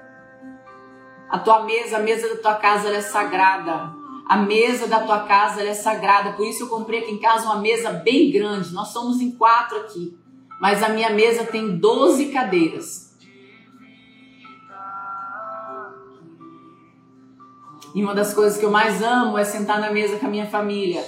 A 1.31 1.39
tua 1.39 1.65
mesa, 1.65 1.99
a 1.99 2.01
mesa 2.01 2.29
da 2.29 2.41
tua 2.41 2.55
casa, 2.55 2.89
é 2.89 3.01
sagrada. 3.01 4.04
A 4.27 4.39
mesa 4.39 4.87
da 4.87 5.01
tua 5.01 5.21
casa 5.21 5.63
é 5.63 5.75
sagrada. 5.75 6.33
Por 6.33 6.47
isso 6.47 6.63
eu 6.63 6.69
comprei 6.69 7.01
aqui 7.01 7.13
em 7.13 7.19
casa 7.19 7.45
uma 7.45 7.61
mesa 7.61 7.91
bem 7.91 8.31
grande. 8.31 8.73
Nós 8.73 8.89
somos 8.89 9.21
em 9.21 9.31
quatro 9.33 9.79
aqui. 9.79 10.17
Mas 10.61 10.83
a 10.83 10.89
minha 10.89 11.11
mesa 11.11 11.45
tem 11.45 11.77
12 11.77 12.27
cadeiras. 12.27 13.15
E 17.95 18.03
uma 18.03 18.15
das 18.15 18.33
coisas 18.33 18.59
que 18.59 18.65
eu 18.65 18.71
mais 18.71 19.03
amo 19.03 19.37
é 19.37 19.45
sentar 19.45 19.79
na 19.79 19.93
mesa 19.93 20.17
com 20.17 20.27
a 20.27 20.31
minha 20.31 20.47
família. 20.47 21.05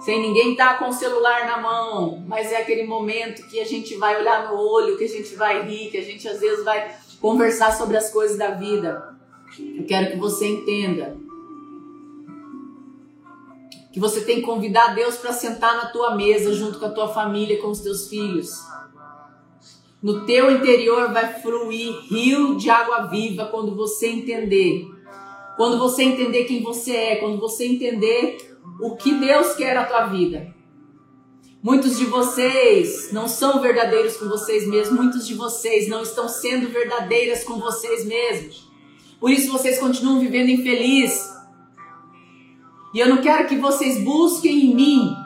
Sem 0.00 0.20
ninguém 0.20 0.52
estar 0.52 0.72
tá 0.72 0.78
com 0.78 0.88
o 0.88 0.92
celular 0.92 1.44
na 1.44 1.58
mão, 1.60 2.24
mas 2.26 2.50
é 2.50 2.62
aquele 2.62 2.84
momento 2.84 3.46
que 3.48 3.60
a 3.60 3.66
gente 3.66 3.96
vai 3.96 4.18
olhar 4.18 4.48
no 4.48 4.58
olho, 4.58 4.96
que 4.96 5.04
a 5.04 5.08
gente 5.08 5.36
vai 5.36 5.62
rir, 5.62 5.90
que 5.90 5.98
a 5.98 6.02
gente 6.02 6.26
às 6.26 6.40
vezes 6.40 6.64
vai 6.64 6.90
conversar 7.20 7.76
sobre 7.76 7.98
as 7.98 8.10
coisas 8.10 8.38
da 8.38 8.52
vida. 8.52 9.14
Eu 9.76 9.84
quero 9.84 10.12
que 10.12 10.16
você 10.16 10.48
entenda 10.48 11.16
que 13.92 14.00
você 14.00 14.20
tem 14.22 14.36
que 14.36 14.42
convidar 14.42 14.94
Deus 14.94 15.16
para 15.16 15.32
sentar 15.32 15.76
na 15.76 15.86
tua 15.86 16.14
mesa 16.14 16.52
junto 16.52 16.78
com 16.78 16.86
a 16.86 16.90
tua 16.90 17.08
família, 17.08 17.60
com 17.60 17.68
os 17.68 17.80
teus 17.80 18.08
filhos. 18.08 18.50
No 20.02 20.24
teu 20.24 20.50
interior 20.50 21.12
vai 21.12 21.40
fluir 21.40 21.92
rio 22.08 22.56
de 22.56 22.70
água 22.70 23.06
viva 23.08 23.46
quando 23.46 23.74
você 23.74 24.08
entender 24.08 24.88
quando 25.60 25.78
você 25.78 26.04
entender 26.04 26.44
quem 26.44 26.62
você 26.62 26.96
é, 26.96 27.16
quando 27.16 27.38
você 27.38 27.66
entender 27.66 28.38
o 28.80 28.96
que 28.96 29.12
Deus 29.12 29.54
quer 29.56 29.74
na 29.74 29.84
tua 29.84 30.06
vida. 30.06 30.54
Muitos 31.62 31.98
de 31.98 32.06
vocês 32.06 33.12
não 33.12 33.28
são 33.28 33.60
verdadeiros 33.60 34.16
com 34.16 34.26
vocês 34.26 34.66
mesmos, 34.66 34.98
muitos 34.98 35.26
de 35.26 35.34
vocês 35.34 35.86
não 35.86 36.02
estão 36.02 36.26
sendo 36.30 36.70
verdadeiras 36.70 37.44
com 37.44 37.60
vocês 37.60 38.06
mesmos. 38.06 38.70
Por 39.20 39.30
isso 39.30 39.52
vocês 39.52 39.78
continuam 39.78 40.18
vivendo 40.18 40.48
infeliz. 40.48 41.28
E 42.92 42.98
eu 42.98 43.08
não 43.08 43.18
quero 43.18 43.46
que 43.46 43.56
vocês 43.56 44.02
busquem 44.02 44.66
em 44.66 44.74
mim 44.74 45.16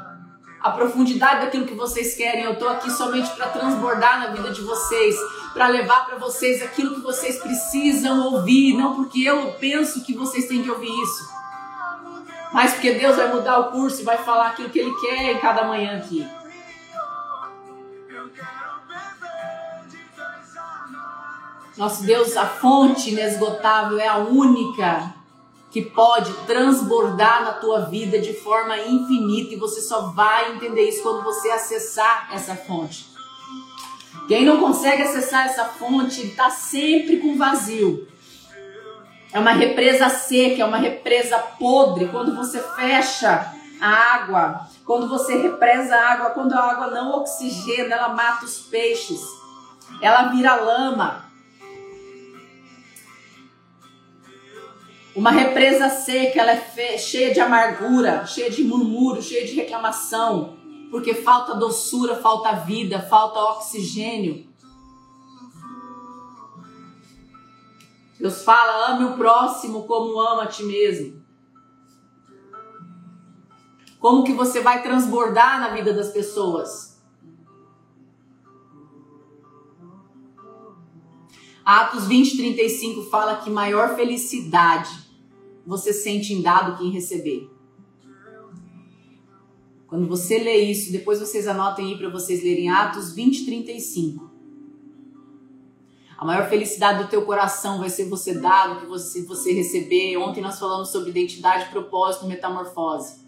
a 0.61 0.71
profundidade 0.71 1.44
daquilo 1.44 1.66
que 1.66 1.75
vocês 1.75 2.14
querem. 2.14 2.44
Eu 2.44 2.59
tô 2.59 2.68
aqui 2.68 2.90
somente 2.90 3.30
para 3.30 3.49
transbordar 3.49 4.21
na 4.21 4.26
vida 4.28 4.50
de 4.50 4.62
vocês, 4.62 5.14
para 5.52 5.68
levar 5.68 6.06
para 6.06 6.16
vocês 6.16 6.62
aquilo 6.62 6.94
que 6.94 7.00
vocês 7.00 7.38
precisam 7.38 8.33
ouvir, 8.33 8.75
não 8.75 8.94
porque 8.94 9.21
eu 9.21 9.52
penso 9.61 10.02
que 10.02 10.14
vocês 10.14 10.47
têm 10.47 10.62
que 10.62 10.71
ouvir 10.71 10.90
isso, 10.90 11.28
mas 12.52 12.73
porque 12.73 12.92
Deus 12.92 13.16
vai 13.16 13.33
mudar 13.35 13.59
o 13.59 13.73
curso 13.73 14.00
e 14.00 14.04
vai 14.04 14.18
falar 14.18 14.49
aquilo 14.49 14.71
que 14.71 14.78
Ele 14.78 14.94
quer 15.00 15.33
em 15.33 15.38
cada 15.38 15.64
manhã 15.64 15.99
aqui. 15.99 16.26
Nosso 21.76 22.04
Deus, 22.04 22.37
a 22.37 22.47
fonte 22.47 23.11
inesgotável, 23.11 23.99
é 23.99 24.06
a 24.06 24.18
única 24.18 25.12
que 25.74 25.82
pode 25.82 26.32
transbordar 26.46 27.42
na 27.42 27.54
tua 27.54 27.80
vida 27.80 28.20
de 28.20 28.32
forma 28.32 28.78
infinita 28.78 29.54
e 29.54 29.58
você 29.58 29.80
só 29.80 30.12
vai 30.12 30.52
entender 30.52 30.88
isso 30.88 31.02
quando 31.02 31.24
você 31.24 31.50
acessar 31.50 32.28
essa 32.32 32.54
fonte. 32.54 33.06
Quem 34.28 34.44
não 34.44 34.60
consegue 34.60 35.02
acessar 35.02 35.46
essa 35.46 35.64
fonte 35.64 36.28
está 36.28 36.48
sempre 36.48 37.16
com 37.16 37.36
vazio. 37.36 38.06
É 39.32 39.40
uma 39.40 39.50
represa 39.50 40.08
seca, 40.08 40.62
é 40.62 40.64
uma 40.64 40.76
represa 40.76 41.38
podre. 41.38 42.06
Quando 42.06 42.36
você 42.36 42.60
fecha 42.76 43.52
a 43.80 43.88
água, 43.88 44.68
quando 44.86 45.08
você 45.08 45.38
represa 45.38 45.96
a 45.96 46.12
água, 46.12 46.30
quando 46.30 46.52
a 46.52 46.70
água 46.70 46.86
não 46.86 47.18
oxigena, 47.18 47.96
ela 47.96 48.10
mata 48.10 48.44
os 48.44 48.60
peixes, 48.60 49.22
ela 50.00 50.28
vira 50.28 50.54
lama. 50.54 51.23
Uma 55.14 55.30
represa 55.30 55.88
seca, 55.88 56.40
ela 56.40 56.50
é 56.50 56.99
cheia 56.99 57.33
de 57.33 57.38
amargura, 57.38 58.26
cheia 58.26 58.50
de 58.50 58.64
murmúrio, 58.64 59.23
cheia 59.23 59.47
de 59.47 59.54
reclamação, 59.54 60.56
porque 60.90 61.14
falta 61.14 61.54
doçura, 61.54 62.16
falta 62.16 62.52
vida, 62.56 63.00
falta 63.00 63.38
oxigênio. 63.38 64.52
Deus 68.18 68.42
fala: 68.42 68.88
ame 68.88 69.04
o 69.04 69.16
próximo 69.16 69.85
como 69.85 70.18
ama 70.18 70.42
a 70.42 70.47
ti 70.47 70.64
mesmo. 70.64 71.23
Como 74.00 74.25
que 74.25 74.33
você 74.33 74.61
vai 74.61 74.83
transbordar 74.83 75.61
na 75.61 75.68
vida 75.68 75.92
das 75.92 76.11
pessoas? 76.11 77.00
Atos 81.64 82.06
20, 82.09 82.37
35 82.37 83.04
fala 83.04 83.37
que 83.37 83.49
maior 83.49 83.94
felicidade 83.94 85.03
você 85.66 85.92
sente 85.92 86.33
em 86.33 86.42
dado 86.42 86.76
que 86.76 86.85
em 86.85 86.90
receber. 86.90 87.50
Quando 89.87 90.06
você 90.06 90.38
lê 90.38 90.59
isso, 90.59 90.90
depois 90.90 91.21
vocês 91.21 91.47
anotem 91.47 91.87
aí 91.87 91.99
para 91.99 92.09
vocês 92.09 92.42
lerem 92.42 92.68
Atos 92.68 93.12
20, 93.12 93.44
35. 93.44 94.30
A 96.16 96.25
maior 96.25 96.49
felicidade 96.49 97.02
do 97.02 97.09
teu 97.09 97.23
coração 97.25 97.78
vai 97.78 97.90
ser 97.90 98.09
você 98.09 98.35
dar 98.35 98.75
do 98.75 98.80
que 98.80 98.87
você, 98.87 99.23
você 99.25 99.52
receber. 99.52 100.16
Ontem 100.16 100.40
nós 100.40 100.59
falamos 100.59 100.88
sobre 100.88 101.11
identidade, 101.11 101.71
propósito, 101.71 102.26
metamorfose. 102.26 103.23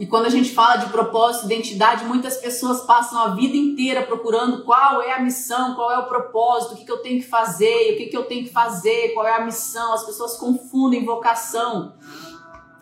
E 0.00 0.06
quando 0.06 0.24
a 0.24 0.30
gente 0.30 0.54
fala 0.54 0.76
de 0.76 0.90
propósito, 0.90 1.44
identidade, 1.44 2.06
muitas 2.06 2.38
pessoas 2.38 2.80
passam 2.86 3.20
a 3.20 3.34
vida 3.34 3.54
inteira 3.54 4.02
procurando 4.02 4.64
qual 4.64 5.02
é 5.02 5.12
a 5.12 5.20
missão, 5.20 5.74
qual 5.74 5.92
é 5.92 5.98
o 5.98 6.08
propósito, 6.08 6.72
o 6.72 6.76
que, 6.78 6.86
que 6.86 6.90
eu 6.90 7.02
tenho 7.02 7.20
que 7.20 7.28
fazer, 7.28 7.92
o 7.92 7.96
que, 7.98 8.06
que 8.06 8.16
eu 8.16 8.24
tenho 8.24 8.44
que 8.44 8.50
fazer, 8.50 9.12
qual 9.12 9.26
é 9.26 9.36
a 9.36 9.44
missão. 9.44 9.92
As 9.92 10.06
pessoas 10.06 10.38
confundem 10.38 11.04
vocação 11.04 11.92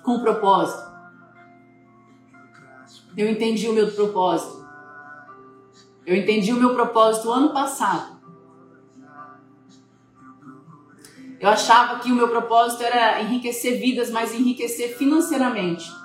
com 0.05 0.21
propósito. 0.21 0.89
Eu 3.17 3.29
entendi 3.29 3.69
o 3.69 3.73
meu 3.73 3.91
propósito. 3.91 4.65
Eu 6.07 6.15
entendi 6.15 6.53
o 6.53 6.57
meu 6.57 6.73
propósito 6.73 7.33
ano 7.33 7.53
passado. 7.53 8.17
Eu 11.41 11.49
achava 11.49 11.99
que 11.99 12.13
o 12.13 12.15
meu 12.15 12.29
propósito 12.29 12.85
era 12.85 13.21
enriquecer 13.21 13.81
vidas, 13.81 14.09
mas 14.09 14.33
enriquecer 14.33 14.97
financeiramente. 14.97 15.99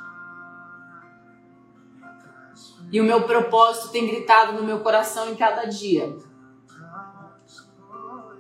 E 2.94 3.02
o 3.02 3.04
meu 3.04 3.24
propósito 3.24 3.90
tem 3.90 4.06
gritado 4.06 4.54
no 4.54 4.64
meu 4.64 4.82
coração 4.82 5.32
em 5.32 5.36
cada 5.36 5.66
dia. 5.66 6.16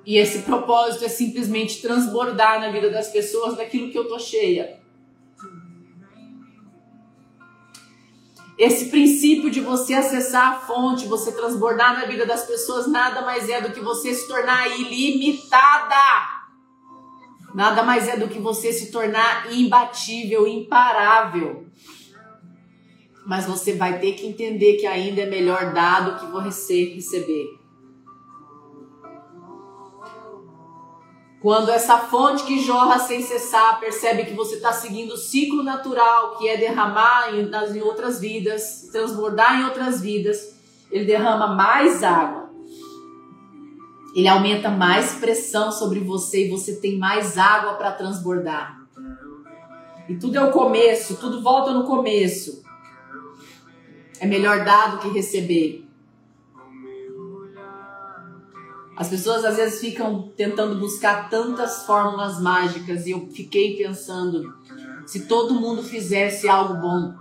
E 0.05 0.15
esse 0.15 0.43
propósito 0.43 1.05
é 1.05 1.09
simplesmente 1.09 1.81
transbordar 1.81 2.61
na 2.61 2.69
vida 2.69 2.91
das 2.91 3.07
pessoas 3.07 3.57
daquilo 3.57 3.89
que 3.89 3.97
eu 3.97 4.07
tô 4.07 4.19
cheia. 4.19 4.79
Esse 8.59 8.91
princípio 8.91 9.49
de 9.49 9.59
você 9.59 9.95
acessar 9.95 10.53
a 10.53 10.59
fonte, 10.59 11.07
você 11.07 11.31
transbordar 11.31 11.99
na 11.99 12.05
vida 12.05 12.23
das 12.23 12.45
pessoas, 12.45 12.85
nada 12.85 13.23
mais 13.23 13.49
é 13.49 13.59
do 13.59 13.71
que 13.71 13.79
você 13.79 14.13
se 14.13 14.27
tornar 14.27 14.69
ilimitada. 14.79 15.95
Nada 17.55 17.81
mais 17.81 18.07
é 18.07 18.17
do 18.17 18.27
que 18.27 18.37
você 18.37 18.71
se 18.71 18.91
tornar 18.91 19.51
imbatível, 19.51 20.47
imparável. 20.47 21.65
Mas 23.25 23.45
você 23.45 23.73
vai 23.73 23.99
ter 23.99 24.13
que 24.13 24.25
entender 24.25 24.77
que 24.77 24.85
ainda 24.85 25.21
é 25.21 25.25
melhor 25.25 25.73
dar 25.73 26.01
do 26.01 26.19
que 26.19 26.31
você 26.31 26.93
receber. 26.93 27.63
Quando 31.43 31.71
essa 31.71 31.97
fonte 31.97 32.45
que 32.45 32.63
jorra 32.63 32.97
sem 32.99 33.21
cessar 33.21 33.77
percebe 33.77 34.23
que 34.23 34.33
você 34.33 34.55
está 34.55 34.71
seguindo 34.71 35.11
o 35.11 35.17
ciclo 35.17 35.61
natural, 35.61 36.37
que 36.37 36.47
é 36.47 36.55
derramar 36.55 37.35
em, 37.35 37.49
nas, 37.49 37.75
em 37.75 37.81
outras 37.81 38.17
vidas, 38.17 38.87
transbordar 38.93 39.59
em 39.59 39.65
outras 39.65 39.99
vidas, 39.99 40.55
ele 40.89 41.03
derrama 41.03 41.47
mais 41.47 42.01
água. 42.01 42.49
Ele 44.15 44.29
aumenta 44.29 44.69
mais 44.69 45.15
pressão 45.15 45.69
sobre 45.69 45.99
você 45.99 46.47
e 46.47 46.49
você 46.49 46.79
tem 46.79 46.97
mais 46.97 47.37
água 47.37 47.73
para 47.73 47.91
transbordar. 47.91 48.79
E 50.07 50.15
tudo 50.15 50.37
é 50.37 50.43
o 50.45 50.51
começo, 50.51 51.17
tudo 51.17 51.41
volta 51.41 51.73
no 51.73 51.83
começo. 51.83 52.62
É 54.23 54.25
melhor 54.25 54.63
dar 54.63 54.91
do 54.91 54.99
que 54.99 55.09
receber. 55.09 55.85
As 58.95 59.09
pessoas 59.09 59.43
às 59.43 59.57
vezes 59.57 59.81
ficam 59.81 60.31
tentando 60.37 60.79
buscar 60.79 61.29
tantas 61.29 61.85
fórmulas 61.85 62.39
mágicas 62.39 63.05
e 63.05 63.11
eu 63.11 63.27
fiquei 63.31 63.75
pensando, 63.75 64.55
se 65.05 65.27
todo 65.27 65.53
mundo 65.53 65.83
fizesse 65.83 66.47
algo 66.47 66.75
bom, 66.75 67.13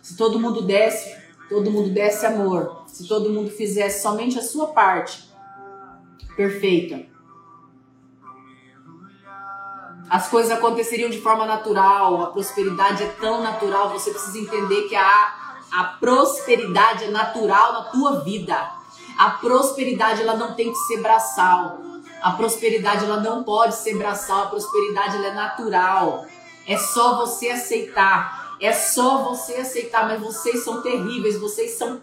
se 0.00 0.16
todo 0.16 0.40
mundo 0.40 0.62
desse, 0.62 1.14
todo 1.50 1.70
mundo 1.70 1.90
desse 1.90 2.24
amor, 2.24 2.84
se 2.86 3.06
todo 3.06 3.28
mundo 3.28 3.50
fizesse 3.50 4.00
somente 4.00 4.38
a 4.38 4.42
sua 4.42 4.68
parte 4.68 5.28
perfeita, 6.34 7.04
as 10.08 10.26
coisas 10.28 10.50
aconteceriam 10.50 11.10
de 11.10 11.20
forma 11.20 11.44
natural, 11.44 12.22
a 12.22 12.26
prosperidade 12.28 13.02
é 13.02 13.08
tão 13.20 13.42
natural, 13.42 13.90
você 13.90 14.10
precisa 14.10 14.38
entender 14.38 14.88
que 14.88 14.96
a 14.96 15.43
a 15.74 15.82
prosperidade 15.82 17.04
é 17.04 17.10
natural 17.10 17.72
na 17.72 17.82
tua 17.84 18.20
vida. 18.20 18.56
A 19.18 19.30
prosperidade 19.30 20.22
ela 20.22 20.36
não 20.36 20.54
tem 20.54 20.70
que 20.70 20.78
ser 20.86 21.02
braçal. 21.02 21.80
A 22.22 22.30
prosperidade 22.30 23.04
ela 23.04 23.20
não 23.20 23.42
pode 23.42 23.74
ser 23.74 23.98
braçal. 23.98 24.44
A 24.44 24.46
prosperidade 24.46 25.16
ela 25.16 25.26
é 25.26 25.34
natural. 25.34 26.26
É 26.64 26.76
só 26.78 27.16
você 27.16 27.48
aceitar. 27.50 28.56
É 28.60 28.72
só 28.72 29.24
você 29.24 29.54
aceitar. 29.54 30.06
Mas 30.06 30.20
vocês 30.20 30.62
são 30.62 30.80
terríveis. 30.80 31.40
Vocês 31.40 31.72
são 31.72 32.00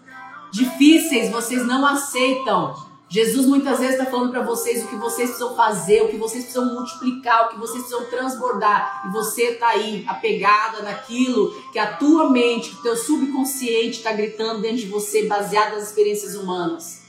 difíceis. 0.50 1.30
Vocês 1.30 1.66
não 1.66 1.86
aceitam. 1.86 2.74
Jesus 3.12 3.44
muitas 3.44 3.78
vezes 3.78 3.98
está 3.98 4.10
falando 4.10 4.30
para 4.30 4.40
vocês 4.40 4.82
o 4.82 4.88
que 4.88 4.96
vocês 4.96 5.28
precisam 5.28 5.54
fazer, 5.54 6.02
o 6.02 6.08
que 6.08 6.16
vocês 6.16 6.44
precisam 6.44 6.72
multiplicar, 6.72 7.44
o 7.44 7.48
que 7.50 7.58
vocês 7.58 7.84
precisam 7.84 8.08
transbordar. 8.08 9.02
E 9.06 9.12
você 9.12 9.50
está 9.50 9.68
aí 9.68 10.02
apegada 10.08 10.80
naquilo 10.80 11.50
que 11.70 11.78
a 11.78 11.94
tua 11.94 12.30
mente, 12.30 12.70
o 12.70 12.76
teu 12.80 12.96
subconsciente 12.96 13.98
está 13.98 14.14
gritando 14.14 14.62
dentro 14.62 14.78
de 14.78 14.86
você, 14.86 15.26
baseado 15.26 15.72
nas 15.72 15.88
experiências 15.88 16.34
humanas. 16.34 17.02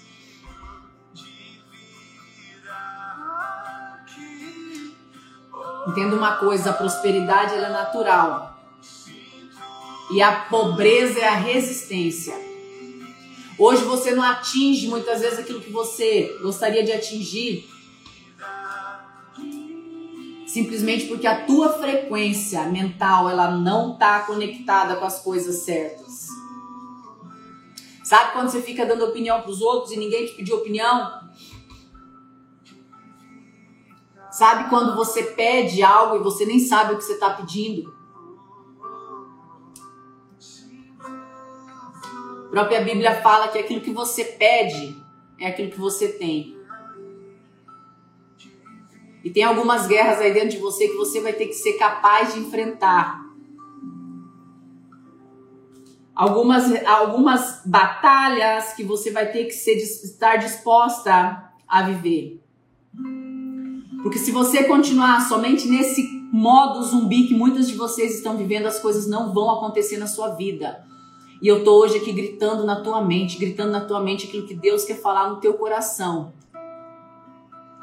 Entenda 5.88 6.18
uma 6.18 6.36
coisa, 6.36 6.72
a 6.72 6.74
prosperidade 6.74 7.54
é 7.54 7.70
natural. 7.70 8.60
E 10.12 10.22
a 10.22 10.34
pobreza 10.34 11.22
é 11.22 11.30
a 11.30 11.36
resistência. 11.36 12.53
Hoje 13.58 13.84
você 13.84 14.12
não 14.12 14.24
atinge 14.24 14.88
muitas 14.88 15.22
vezes 15.22 15.40
aquilo 15.40 15.62
que 15.62 15.72
você 15.72 16.38
gostaria 16.42 16.84
de 16.84 16.92
atingir 16.92 17.70
simplesmente 20.54 21.08
porque 21.08 21.26
a 21.26 21.46
tua 21.46 21.70
frequência 21.70 22.64
mental 22.66 23.28
ela 23.28 23.50
não 23.50 23.94
está 23.94 24.20
conectada 24.20 24.96
com 24.98 25.06
as 25.06 25.20
coisas 25.20 25.64
certas. 25.64 26.28
Sabe 28.04 28.34
quando 28.34 28.50
você 28.50 28.62
fica 28.62 28.86
dando 28.86 29.06
opinião 29.06 29.42
para 29.42 29.50
os 29.50 29.62
outros 29.62 29.92
e 29.92 29.98
ninguém 29.98 30.28
te 30.28 30.34
pediu 30.34 30.58
opinião? 30.58 31.24
Sabe 34.30 34.70
quando 34.70 34.96
você 34.96 35.24
pede 35.24 35.82
algo 35.82 36.18
e 36.18 36.24
você 36.24 36.46
nem 36.46 36.60
sabe 36.60 36.94
o 36.94 36.98
que 36.98 37.04
você 37.04 37.14
está 37.14 37.32
pedindo? 37.32 37.93
Própria 42.54 42.82
Bíblia 42.82 43.20
fala 43.20 43.48
que 43.48 43.58
aquilo 43.58 43.82
que 43.82 43.90
você 43.90 44.24
pede 44.24 44.96
é 45.40 45.48
aquilo 45.48 45.72
que 45.72 45.80
você 45.80 46.08
tem. 46.08 46.56
E 49.24 49.30
tem 49.32 49.44
algumas 49.44 49.88
guerras 49.88 50.20
aí 50.20 50.32
dentro 50.32 50.50
de 50.50 50.60
você 50.60 50.88
que 50.88 50.96
você 50.96 51.20
vai 51.20 51.34
ter 51.34 51.48
que 51.48 51.54
ser 51.54 51.74
capaz 51.74 52.32
de 52.32 52.42
enfrentar. 52.42 53.24
Algumas, 56.14 56.86
algumas 56.86 57.64
batalhas 57.66 58.74
que 58.74 58.84
você 58.84 59.10
vai 59.10 59.32
ter 59.32 59.46
que 59.46 59.54
ser, 59.54 59.74
estar 59.78 60.36
disposta 60.36 61.52
a 61.68 61.82
viver. 61.82 62.40
Porque 64.04 64.20
se 64.20 64.32
você 64.32 64.66
continuar 64.66 65.28
somente 65.28 65.68
nesse 65.68 66.08
modo 66.32 66.84
zumbi 66.84 67.28
que 67.28 67.34
muitos 67.34 67.68
de 67.68 67.74
vocês 67.74 68.16
estão 68.16 68.38
vivendo, 68.38 68.68
as 68.68 68.80
coisas 68.80 69.08
não 69.08 69.34
vão 69.34 69.50
acontecer 69.50 69.98
na 69.98 70.06
sua 70.06 70.36
vida. 70.36 70.93
E 71.44 71.48
eu 71.48 71.64
tô 71.64 71.80
hoje 71.80 71.98
aqui 71.98 72.12
gritando 72.12 72.66
na 72.66 72.82
tua 72.82 73.04
mente, 73.04 73.38
gritando 73.38 73.72
na 73.72 73.82
tua 73.82 74.00
mente 74.00 74.26
aquilo 74.26 74.48
que 74.48 74.56
Deus 74.56 74.84
quer 74.84 75.00
falar 75.00 75.30
no 75.30 75.42
teu 75.42 75.54
coração 75.54 76.34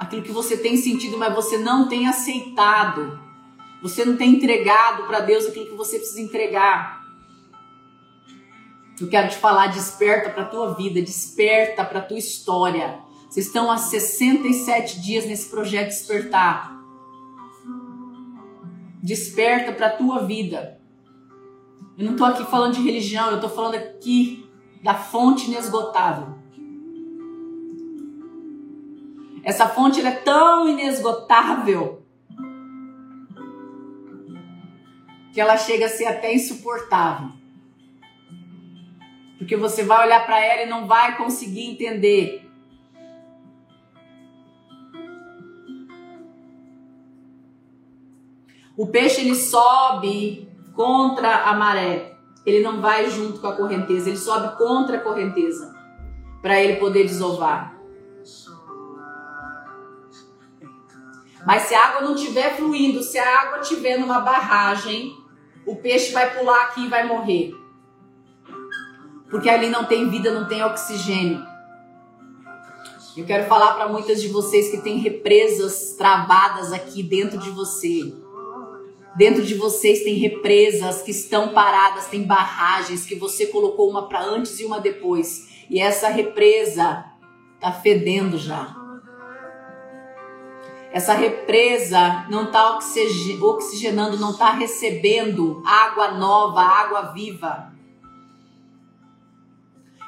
aquilo 0.01 0.23
que 0.23 0.33
você 0.33 0.57
tem 0.57 0.79
sentido, 0.79 1.19
mas 1.19 1.35
você 1.35 1.59
não 1.59 1.87
tem 1.87 2.09
aceitado. 2.09 3.21
Você 3.83 4.03
não 4.03 4.17
tem 4.17 4.31
entregado 4.31 5.07
para 5.07 5.21
Deus 5.21 5.45
aquilo 5.45 5.67
que 5.67 5.77
você 5.77 5.99
precisa 5.99 6.23
entregar. 6.23 7.03
Eu 8.99 9.09
quero 9.09 9.29
te 9.29 9.37
falar, 9.37 9.67
desperta 9.67 10.31
para 10.31 10.45
a 10.45 10.47
tua 10.47 10.75
vida, 10.75 11.03
desperta 11.03 11.85
para 11.85 11.99
a 11.99 12.03
tua 12.03 12.19
história. 12.19 12.99
Vocês 13.29 13.47
estão 13.47 13.71
há 13.71 13.77
67 13.77 15.03
dias 15.03 15.27
nesse 15.27 15.51
projeto 15.51 15.89
Despertar. 15.89 16.81
Desperta 19.03 19.73
para 19.73 19.89
a 19.89 19.97
tua 19.97 20.25
vida. 20.25 20.80
Eu 22.01 22.07
não 22.07 22.13
estou 22.13 22.27
aqui 22.29 22.45
falando 22.45 22.77
de 22.77 22.83
religião, 22.83 23.29
eu 23.29 23.35
estou 23.35 23.51
falando 23.51 23.75
aqui 23.75 24.49
da 24.83 24.95
fonte 24.95 25.49
inesgotável. 25.49 26.35
Essa 29.45 29.69
fonte 29.69 30.01
é 30.01 30.11
tão 30.11 30.67
inesgotável 30.67 32.03
que 35.35 35.39
ela 35.39 35.59
chega 35.59 35.85
a 35.85 35.89
ser 35.91 36.07
até 36.07 36.35
insuportável. 36.35 37.33
Porque 39.37 39.55
você 39.55 39.83
vai 39.83 40.07
olhar 40.07 40.25
para 40.25 40.43
ela 40.43 40.63
e 40.63 40.71
não 40.71 40.87
vai 40.87 41.19
conseguir 41.19 41.67
entender. 41.67 42.51
O 48.75 48.87
peixe 48.87 49.21
ele 49.21 49.35
sobe 49.35 50.50
contra 50.75 51.45
a 51.45 51.55
maré. 51.55 52.17
Ele 52.45 52.63
não 52.63 52.81
vai 52.81 53.11
junto 53.11 53.41
com 53.41 53.47
a 53.47 53.57
correnteza, 53.57 54.09
ele 54.09 54.19
sobe 54.19 54.57
contra 54.57 54.97
a 54.97 55.01
correnteza 55.01 55.75
para 56.41 56.61
ele 56.61 56.77
poder 56.77 57.05
desovar. 57.05 57.79
Mas 61.47 61.63
se 61.63 61.75
a 61.75 61.87
água 61.87 62.03
não 62.03 62.15
estiver 62.15 62.57
fluindo, 62.57 63.03
se 63.03 63.19
a 63.19 63.41
água 63.43 63.61
estiver 63.61 63.99
numa 63.99 64.21
barragem, 64.21 65.17
o 65.67 65.77
peixe 65.77 66.13
vai 66.13 66.37
pular 66.37 66.65
aqui 66.65 66.85
e 66.85 66.89
vai 66.89 67.07
morrer. 67.07 67.55
Porque 69.31 69.49
ali 69.49 69.71
não 69.71 69.85
tem 69.85 70.11
vida, 70.11 70.33
não 70.33 70.47
tem 70.49 70.63
oxigênio. 70.63 71.45
Eu 73.17 73.25
quero 73.27 73.49
falar 73.49 73.75
para 73.75 73.89
muitas 73.89 74.21
de 74.21 74.29
vocês 74.29 74.71
que 74.71 74.79
tem 74.79 74.99
represas 74.99 75.95
travadas 75.97 76.73
aqui 76.73 77.03
dentro 77.03 77.39
de 77.39 77.51
você. 77.51 78.15
Dentro 79.21 79.45
de 79.45 79.55
vocês 79.55 80.03
tem 80.03 80.15
represas 80.15 81.03
que 81.03 81.11
estão 81.11 81.51
paradas, 81.51 82.07
tem 82.07 82.23
barragens 82.23 83.05
que 83.05 83.15
você 83.15 83.49
colocou 83.49 83.91
uma 83.91 84.09
para 84.09 84.25
antes 84.25 84.59
e 84.59 84.65
uma 84.65 84.81
depois. 84.81 85.67
E 85.69 85.79
essa 85.79 86.09
represa 86.09 87.05
tá 87.61 87.71
fedendo 87.71 88.39
já. 88.39 88.75
Essa 90.91 91.13
represa 91.13 92.25
não 92.31 92.45
está 92.45 92.79
oxigenando, 93.43 94.17
não 94.17 94.31
está 94.31 94.53
recebendo 94.53 95.63
água 95.67 96.13
nova, 96.13 96.63
água 96.63 97.13
viva. 97.13 97.75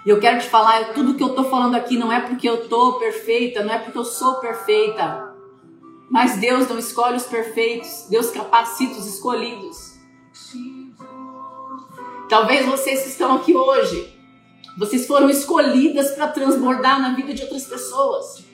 E 0.06 0.08
eu 0.08 0.20
quero 0.20 0.40
te 0.40 0.48
falar, 0.48 0.94
tudo 0.94 1.16
que 1.16 1.22
eu 1.22 1.28
estou 1.28 1.44
falando 1.50 1.74
aqui 1.74 1.98
não 1.98 2.10
é 2.10 2.18
porque 2.18 2.48
eu 2.48 2.62
estou 2.62 2.94
perfeita, 2.94 3.62
não 3.62 3.74
é 3.74 3.78
porque 3.78 3.98
eu 3.98 4.06
sou 4.06 4.36
perfeita. 4.36 5.31
Mas 6.12 6.36
Deus 6.36 6.68
não 6.68 6.78
escolhe 6.78 7.16
os 7.16 7.24
perfeitos, 7.24 8.06
Deus 8.10 8.30
capacita 8.30 8.98
os 8.98 9.06
escolhidos. 9.06 9.98
Talvez 12.28 12.66
vocês 12.66 13.00
que 13.02 13.08
estão 13.08 13.36
aqui 13.36 13.56
hoje, 13.56 14.14
vocês 14.76 15.06
foram 15.06 15.30
escolhidas 15.30 16.10
para 16.10 16.28
transbordar 16.28 17.00
na 17.00 17.14
vida 17.14 17.32
de 17.32 17.42
outras 17.44 17.64
pessoas. 17.64 18.44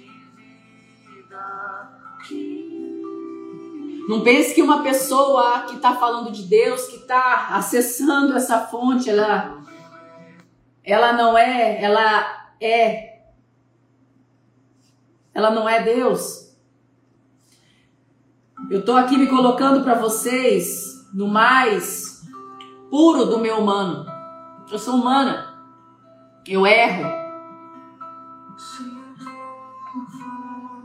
Não 4.09 4.23
pense 4.23 4.55
que 4.55 4.63
uma 4.63 4.85
pessoa 4.85 5.63
que 5.63 5.75
está 5.75 5.97
falando 5.97 6.31
de 6.31 6.45
Deus, 6.45 6.87
que 6.87 6.97
está 6.99 7.49
acessando 7.57 8.37
essa 8.37 8.67
fonte, 8.67 9.11
ela, 9.11 9.65
ela 10.85 11.13
não 11.13 11.37
é, 11.37 11.83
ela 11.83 12.53
é, 12.61 13.19
ela 15.35 15.51
não 15.51 15.69
é 15.69 15.83
Deus. 15.83 16.48
Eu 18.71 18.81
estou 18.81 18.97
aqui 18.97 19.17
me 19.17 19.27
colocando 19.27 19.83
para 19.83 19.95
vocês 19.95 21.09
no 21.15 21.27
mais 21.27 22.23
puro 22.91 23.25
do 23.25 23.39
meu 23.39 23.61
humano. 23.61 24.05
Eu 24.71 24.79
sou 24.79 24.97
humana. 24.97 25.59
Eu 26.47 26.67
erro. 26.67 27.11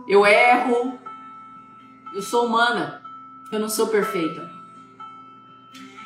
Eu 0.07 0.25
erro. 0.25 0.97
Eu 2.13 2.21
sou 2.21 2.45
humana. 2.45 3.03
Eu 3.51 3.59
não 3.59 3.67
sou 3.67 3.87
perfeita. 3.87 4.49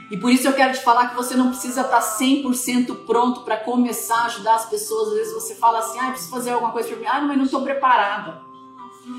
E 0.09 0.17
por 0.17 0.31
isso 0.31 0.47
eu 0.47 0.53
quero 0.53 0.73
te 0.73 0.81
falar 0.81 1.09
que 1.09 1.15
você 1.15 1.35
não 1.35 1.49
precisa 1.49 1.81
estar 1.81 1.99
100% 1.99 3.05
pronto 3.05 3.41
para 3.41 3.57
começar 3.57 4.21
a 4.21 4.25
ajudar 4.25 4.55
as 4.55 4.65
pessoas. 4.67 5.09
Às 5.09 5.13
vezes 5.13 5.33
você 5.35 5.53
fala 5.53 5.77
assim: 5.77 5.99
ah, 5.99 6.09
preciso 6.09 6.31
fazer 6.31 6.49
alguma 6.51 6.71
coisa 6.71 6.89
para 6.89 6.97
mim. 6.97 7.05
Ah, 7.05 7.21
mas 7.21 7.37
não 7.37 7.45
estou 7.45 7.61
preparada. 7.61 8.41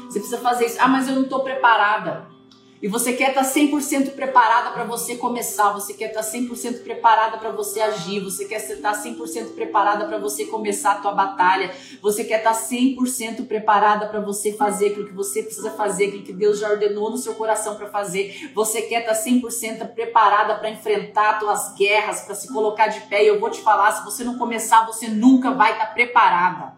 Você 0.08 0.18
precisa 0.18 0.38
fazer 0.38 0.66
isso. 0.66 0.78
Ah, 0.80 0.88
mas 0.88 1.06
eu 1.06 1.14
não 1.14 1.22
estou 1.22 1.44
preparada. 1.44 2.37
E 2.80 2.86
você 2.86 3.12
quer 3.12 3.30
estar 3.30 3.42
100% 3.42 4.12
preparada 4.12 4.70
para 4.70 4.84
você 4.84 5.16
começar, 5.16 5.72
você 5.72 5.94
quer 5.94 6.10
estar 6.10 6.20
100% 6.20 6.84
preparada 6.84 7.36
para 7.36 7.50
você 7.50 7.80
agir, 7.80 8.20
você 8.20 8.44
quer 8.44 8.58
estar 8.58 8.92
100% 8.92 9.54
preparada 9.54 10.06
para 10.06 10.16
você 10.16 10.44
começar 10.44 10.92
a 10.92 11.00
tua 11.00 11.10
batalha, 11.10 11.74
você 12.00 12.22
quer 12.22 12.38
estar 12.38 12.52
100% 12.52 13.48
preparada 13.48 14.06
para 14.06 14.20
você 14.20 14.52
fazer 14.52 14.90
aquilo 14.90 15.08
que 15.08 15.12
você 15.12 15.42
precisa 15.42 15.72
fazer, 15.72 16.06
aquilo 16.06 16.22
que 16.22 16.32
Deus 16.32 16.60
já 16.60 16.70
ordenou 16.70 17.10
no 17.10 17.18
seu 17.18 17.34
coração 17.34 17.74
para 17.74 17.88
fazer. 17.88 18.52
Você 18.54 18.82
quer 18.82 19.00
estar 19.00 19.14
100% 19.14 19.94
preparada 19.94 20.54
para 20.54 20.70
enfrentar 20.70 21.40
tuas 21.40 21.74
guerras, 21.74 22.20
para 22.20 22.36
se 22.36 22.46
colocar 22.52 22.86
de 22.86 23.00
pé. 23.08 23.24
E 23.24 23.26
eu 23.26 23.40
vou 23.40 23.50
te 23.50 23.60
falar, 23.60 23.90
se 23.90 24.04
você 24.04 24.22
não 24.22 24.38
começar, 24.38 24.86
você 24.86 25.08
nunca 25.08 25.50
vai 25.50 25.72
estar 25.72 25.86
preparada. 25.86 26.77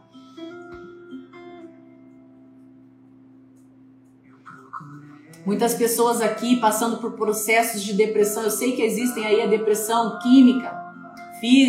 Muitas 5.45 5.75
pessoas 5.75 6.21
aqui 6.21 6.57
passando 6.57 6.99
por 6.99 7.13
processos 7.13 7.83
de 7.83 7.95
depressão. 7.95 8.43
Eu 8.43 8.51
sei 8.51 8.73
que 8.73 8.83
existem 8.83 9.25
aí 9.25 9.43
a 9.43 9.47
depressão 9.47 10.19
química, 10.19 10.71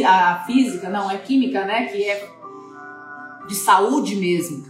a 0.06 0.44
física, 0.46 0.90
não, 0.90 1.10
é 1.10 1.18
química, 1.18 1.64
né? 1.66 1.86
Que 1.86 2.04
é 2.04 2.30
de 3.48 3.56
saúde 3.56 4.16
mesmo. 4.16 4.66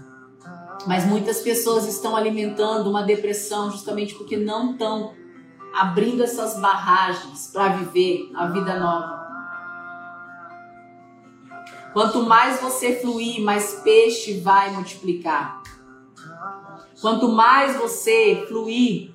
Mas 0.87 1.05
muitas 1.05 1.41
pessoas 1.41 1.87
estão 1.87 2.15
alimentando 2.15 2.89
uma 2.89 3.03
depressão 3.03 3.71
justamente 3.71 4.15
porque 4.15 4.37
não 4.37 4.73
estão 4.73 5.13
abrindo 5.73 6.23
essas 6.23 6.59
barragens 6.59 7.49
para 7.51 7.69
viver 7.69 8.29
a 8.35 8.47
vida 8.47 8.79
nova. 8.79 9.21
Quanto 11.93 12.23
mais 12.23 12.61
você 12.61 12.95
fluir, 12.95 13.41
mais 13.41 13.81
peixe 13.83 14.39
vai 14.39 14.71
multiplicar. 14.71 15.60
Quanto 17.01 17.27
mais 17.29 17.75
você 17.75 18.45
fluir, 18.47 19.11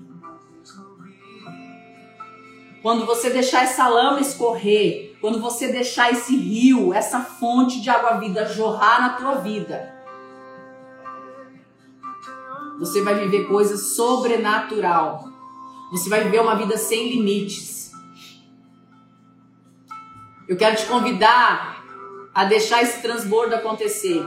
quando 2.83 3.07
você 3.07 3.31
deixar 3.31 3.63
essa 3.63 3.89
lama 3.89 4.21
escorrer, 4.21 5.17
quando 5.21 5.41
você 5.41 5.69
deixar 5.69 6.11
esse 6.11 6.37
rio, 6.37 6.93
essa 6.93 7.21
fonte 7.21 7.81
de 7.81 7.89
água 7.89 8.19
vida 8.19 8.45
jorrar 8.47 9.01
na 9.01 9.09
tua 9.11 9.35
vida, 9.37 9.95
você 12.79 13.03
vai 13.03 13.15
viver 13.15 13.47
coisas 13.47 13.95
sobrenatural. 13.95 15.25
Você 15.93 16.11
vai 16.11 16.25
viver 16.25 16.41
uma 16.41 16.57
vida 16.57 16.77
sem 16.77 17.09
limites. 17.09 17.93
Eu 20.49 20.57
quero 20.57 20.77
te 20.77 20.87
convidar 20.87 21.85
a 22.35 22.45
deixar 22.45 22.83
esse 22.83 23.01
transbordo 23.01 23.55
acontecer. 23.55 24.23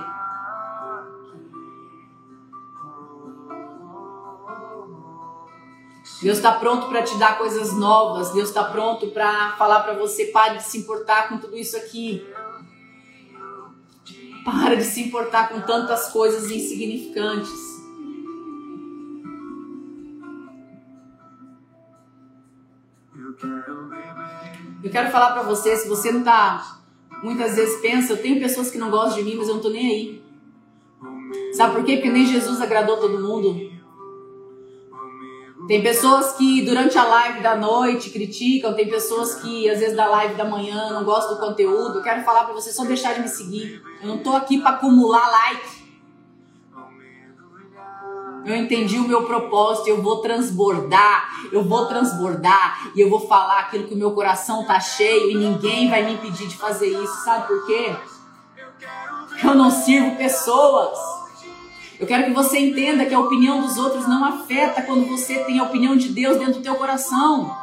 Deus 6.22 6.38
está 6.38 6.52
pronto 6.52 6.88
para 6.88 7.02
te 7.02 7.18
dar 7.18 7.38
coisas 7.38 7.74
novas. 7.74 8.32
Deus 8.34 8.50
está 8.50 8.66
pronto 8.66 9.08
para 9.08 9.54
falar 9.58 9.82
para 9.82 9.94
você 9.94 10.26
pare 10.26 10.58
de 10.58 10.64
se 10.64 10.80
importar 10.80 11.30
com 11.30 11.38
tudo 11.38 11.56
isso 11.56 11.78
aqui. 11.78 12.26
Para 14.44 14.76
de 14.76 14.84
se 14.84 15.02
importar 15.04 15.50
com 15.50 15.62
tantas 15.62 16.12
coisas 16.12 16.52
insignificantes. 16.52 17.70
Eu 24.84 24.92
quero 24.92 25.12
falar 25.12 25.32
para 25.32 25.44
você, 25.44 25.76
se 25.78 25.88
você 25.88 26.12
não 26.12 26.24
tá 26.24 26.80
muitas 27.24 27.56
vezes 27.56 27.80
pensa, 27.82 28.14
eu 28.14 28.22
tenho 28.22 28.40
pessoas 28.40 28.70
que 28.72 28.78
não 28.78 28.90
gostam 28.90 29.18
de 29.18 29.24
mim, 29.24 29.36
mas 29.36 29.48
eu 29.48 29.56
não 29.56 29.62
tô 29.62 29.70
nem 29.70 29.88
aí. 29.88 30.24
Sabe 31.54 31.76
por 31.76 31.84
quê? 31.84 31.96
Porque 31.96 32.10
nem 32.10 32.26
Jesus 32.26 32.62
agradou 32.62 32.98
todo 32.98 33.20
mundo. 33.20 33.79
Tem 35.70 35.84
pessoas 35.84 36.34
que 36.34 36.64
durante 36.66 36.98
a 36.98 37.04
live 37.04 37.42
da 37.42 37.56
noite 37.56 38.10
criticam, 38.10 38.74
tem 38.74 38.90
pessoas 38.90 39.36
que 39.36 39.70
às 39.70 39.80
vezes 39.80 39.96
da 39.96 40.08
live 40.08 40.34
da 40.34 40.44
manhã 40.44 40.92
não 40.92 41.04
gostam 41.04 41.36
do 41.36 41.40
conteúdo. 41.40 42.02
Quero 42.02 42.24
falar 42.24 42.46
para 42.46 42.56
você 42.56 42.72
só 42.72 42.84
deixar 42.86 43.14
de 43.14 43.22
me 43.22 43.28
seguir. 43.28 43.80
Eu 44.02 44.08
não 44.08 44.18
tô 44.18 44.32
aqui 44.32 44.60
para 44.60 44.72
acumular 44.72 45.30
like. 45.30 45.80
Eu 48.48 48.56
entendi 48.56 48.98
o 48.98 49.08
meu 49.08 49.28
propósito, 49.28 49.90
eu 49.90 50.02
vou 50.02 50.24
transbordar, 50.24 51.30
eu 51.52 51.64
vou 51.64 51.86
transbordar 51.86 52.92
e 52.96 53.02
eu 53.02 53.08
vou 53.08 53.28
falar 53.28 53.60
aquilo 53.60 53.88
que 53.88 53.94
o 53.94 53.98
meu 53.98 54.10
coração 54.16 54.66
tá 54.66 54.80
cheio 54.80 55.30
e 55.30 55.36
ninguém 55.36 55.88
vai 55.88 56.04
me 56.04 56.14
impedir 56.14 56.48
de 56.48 56.58
fazer 56.58 56.88
isso. 56.88 57.24
Sabe 57.24 57.48
por 57.48 57.68
quê? 57.68 57.96
Eu 59.44 59.54
não 59.54 59.70
sirvo 59.70 60.16
pessoas. 60.18 61.09
Eu 62.00 62.08
quero 62.08 62.24
que 62.24 62.32
você 62.32 62.58
entenda 62.58 63.06
que 63.06 63.14
a 63.14 63.20
opinião 63.20 63.62
dos 63.62 63.78
outros 63.78 64.08
não 64.08 64.24
afeta 64.24 64.82
quando 64.84 65.06
você 65.06 65.44
tem 65.44 65.60
a 65.60 65.64
opinião 65.64 65.98
de 65.98 66.08
Deus 66.08 66.38
dentro 66.38 66.54
do 66.54 66.62
teu 66.62 66.76
coração. 66.76 67.54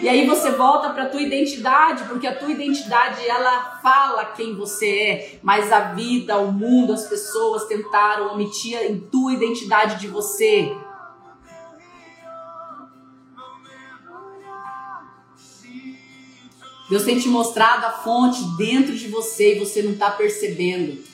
E 0.00 0.08
aí 0.08 0.26
você 0.26 0.50
volta 0.50 0.90
para 0.90 1.04
a 1.04 1.08
tua 1.08 1.22
identidade, 1.22 2.02
porque 2.08 2.26
a 2.26 2.34
tua 2.34 2.50
identidade 2.50 3.24
ela 3.24 3.78
fala 3.80 4.24
quem 4.24 4.56
você 4.56 4.88
é, 4.88 5.38
mas 5.40 5.70
a 5.70 5.92
vida, 5.92 6.36
o 6.38 6.50
mundo, 6.50 6.92
as 6.92 7.06
pessoas 7.06 7.66
tentaram 7.66 8.32
omitir 8.32 8.76
a 8.76 9.10
tua 9.10 9.34
identidade 9.34 10.00
de 10.00 10.08
você. 10.08 10.74
Deus 16.90 17.04
tem 17.04 17.20
te 17.20 17.28
mostrado 17.28 17.86
a 17.86 17.90
fonte 17.90 18.42
dentro 18.56 18.96
de 18.96 19.06
você 19.06 19.54
e 19.54 19.58
você 19.60 19.80
não 19.80 19.92
está 19.92 20.10
percebendo. 20.10 21.11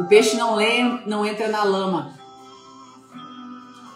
O 0.00 0.04
peixe 0.08 0.34
não, 0.34 0.54
lê, 0.54 0.82
não 1.04 1.26
entra 1.26 1.46
na 1.48 1.62
lama. 1.62 2.18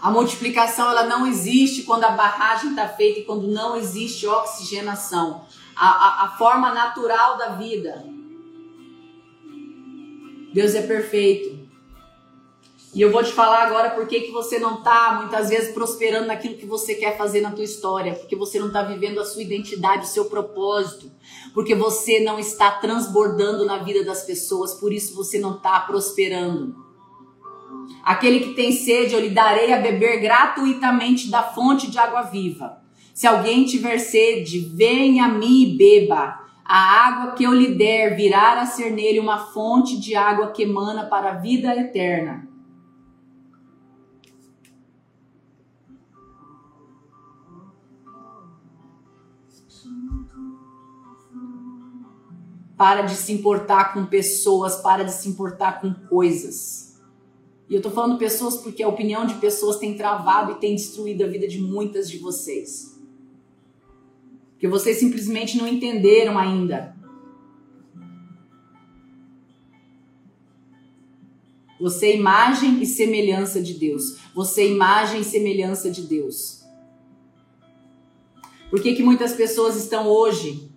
A 0.03 0.11
multiplicação 0.11 0.91
ela 0.91 1.05
não 1.05 1.27
existe 1.27 1.85
quando 1.85 2.05
a 2.05 2.11
barragem 2.11 2.71
está 2.71 2.87
feita 2.87 3.21
e 3.21 3.25
quando 3.25 3.49
não 3.49 3.75
existe 3.75 4.27
oxigenação. 4.27 5.47
A, 5.75 5.89
a, 5.89 6.25
a 6.27 6.29
forma 6.37 6.75
natural 6.75 7.39
da 7.39 7.49
vida. 7.55 8.05
Deus 10.53 10.75
é 10.75 10.83
perfeito. 10.83 11.65
E 12.95 13.01
eu 13.01 13.11
vou 13.11 13.25
te 13.25 13.33
falar 13.33 13.63
agora 13.63 13.91
por 13.91 14.07
que, 14.07 14.31
você 14.31 14.59
não 14.59 14.75
está 14.75 15.15
muitas 15.23 15.49
vezes 15.49 15.73
prosperando 15.73 16.27
naquilo 16.27 16.59
que 16.59 16.67
você 16.67 16.95
quer 16.95 17.17
fazer 17.17 17.41
na 17.41 17.51
tua 17.51 17.65
história, 17.65 18.15
porque 18.15 18.37
você 18.37 18.61
não 18.61 18.67
está 18.67 18.83
vivendo 18.83 19.21
a 19.21 19.25
sua 19.25 19.43
identidade, 19.43 20.05
o 20.05 20.09
seu 20.09 20.27
propósito, 20.27 21.11
porque 21.55 21.75
você 21.75 22.19
não 22.19 22.37
está 22.37 22.73
transbordando 22.73 23.65
na 23.65 23.79
vida 23.79 24.05
das 24.05 24.25
pessoas, 24.25 24.75
por 24.75 24.93
isso 24.93 25.15
você 25.15 25.39
não 25.39 25.55
está 25.55 25.79
prosperando. 25.81 26.75
Aquele 28.03 28.41
que 28.41 28.55
tem 28.55 28.73
sede, 28.73 29.15
eu 29.15 29.21
lhe 29.21 29.31
darei 29.31 29.73
a 29.73 29.79
beber 29.79 30.21
gratuitamente 30.21 31.31
da 31.31 31.45
fonte 31.45 31.89
de 31.89 31.97
água 31.97 32.23
viva. 32.23 32.83
Se 33.15 33.27
alguém 33.29 33.65
tiver 33.65 33.99
sede, 33.99 34.59
venha 34.59 35.27
a 35.27 35.29
mim 35.29 35.63
e 35.63 35.77
beba. 35.77 36.41
A 36.65 37.07
água 37.07 37.33
que 37.33 37.45
eu 37.45 37.53
lhe 37.53 37.75
der 37.75 38.17
virá 38.17 38.61
a 38.61 38.67
ser 38.67 38.91
nele 38.91 39.21
uma 39.21 39.39
fonte 39.39 40.01
de 40.01 40.17
água 40.17 40.51
que 40.51 40.65
emana 40.65 41.07
para 41.07 41.31
a 41.31 41.35
vida 41.35 41.77
eterna. 41.77 42.49
Para 52.77 53.03
de 53.03 53.15
se 53.15 53.33
importar 53.33 53.93
com 53.95 54.07
pessoas, 54.07 54.77
para 54.77 55.05
de 55.05 55.13
se 55.13 55.29
importar 55.29 55.81
com 55.81 55.93
coisas. 55.93 57.01
E 57.69 57.75
eu 57.75 57.81
tô 57.81 57.91
falando 57.91 58.19
pessoas 58.19 58.57
porque 58.57 58.83
a 58.83 58.89
opinião 58.89 59.27
de 59.27 59.35
pessoas 59.35 59.79
tem 59.79 59.97
travado 59.97 60.53
e 60.53 60.57
tem 60.57 60.75
destruído 60.75 61.25
a 61.25 61.27
vida 61.27 61.49
de 61.49 61.61
muitas 61.61 62.11
de 62.11 62.19
vocês. 62.19 63.01
Porque 64.53 64.69
vocês 64.69 64.99
simplesmente 64.99 65.57
não 65.57 65.67
entenderam 65.67 66.39
ainda. 66.39 66.95
Você 71.81 72.07
é 72.07 72.17
imagem 72.17 72.83
e 72.83 72.87
semelhança 72.87 73.61
de 73.61 73.75
Deus. 73.75 74.19
Você 74.35 74.63
é 74.63 74.69
imagem 74.69 75.21
e 75.21 75.25
semelhança 75.25 75.91
de 75.91 76.03
Deus. 76.03 76.63
Por 78.71 78.81
que, 78.81 78.95
que 78.95 79.03
muitas 79.03 79.35
pessoas 79.35 79.77
estão 79.77 80.09
hoje 80.09 80.71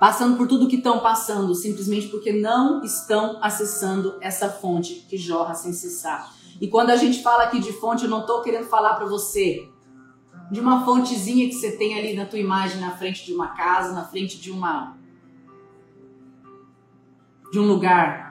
passando 0.00 0.38
por 0.38 0.48
tudo 0.48 0.66
que 0.66 0.76
estão 0.76 1.00
passando, 1.00 1.54
simplesmente 1.54 2.08
porque 2.08 2.32
não 2.32 2.82
estão 2.82 3.38
acessando 3.42 4.16
essa 4.22 4.48
fonte 4.48 5.06
que 5.06 5.18
jorra 5.18 5.52
sem 5.52 5.74
cessar. 5.74 6.34
E 6.58 6.66
quando 6.68 6.88
a 6.88 6.96
gente 6.96 7.22
fala 7.22 7.44
aqui 7.44 7.60
de 7.60 7.70
fonte, 7.74 8.04
eu 8.04 8.10
não 8.10 8.22
estou 8.22 8.40
querendo 8.40 8.64
falar 8.64 8.94
para 8.94 9.04
você 9.04 9.68
de 10.50 10.58
uma 10.58 10.86
fontezinha 10.86 11.46
que 11.48 11.54
você 11.54 11.72
tem 11.72 11.98
ali 11.98 12.14
na 12.14 12.24
tua 12.24 12.38
imagem, 12.38 12.80
na 12.80 12.92
frente 12.92 13.26
de 13.26 13.34
uma 13.34 13.48
casa, 13.48 13.92
na 13.92 14.02
frente 14.02 14.40
de 14.40 14.50
uma 14.50 14.96
de 17.52 17.58
um 17.58 17.66
lugar. 17.66 18.30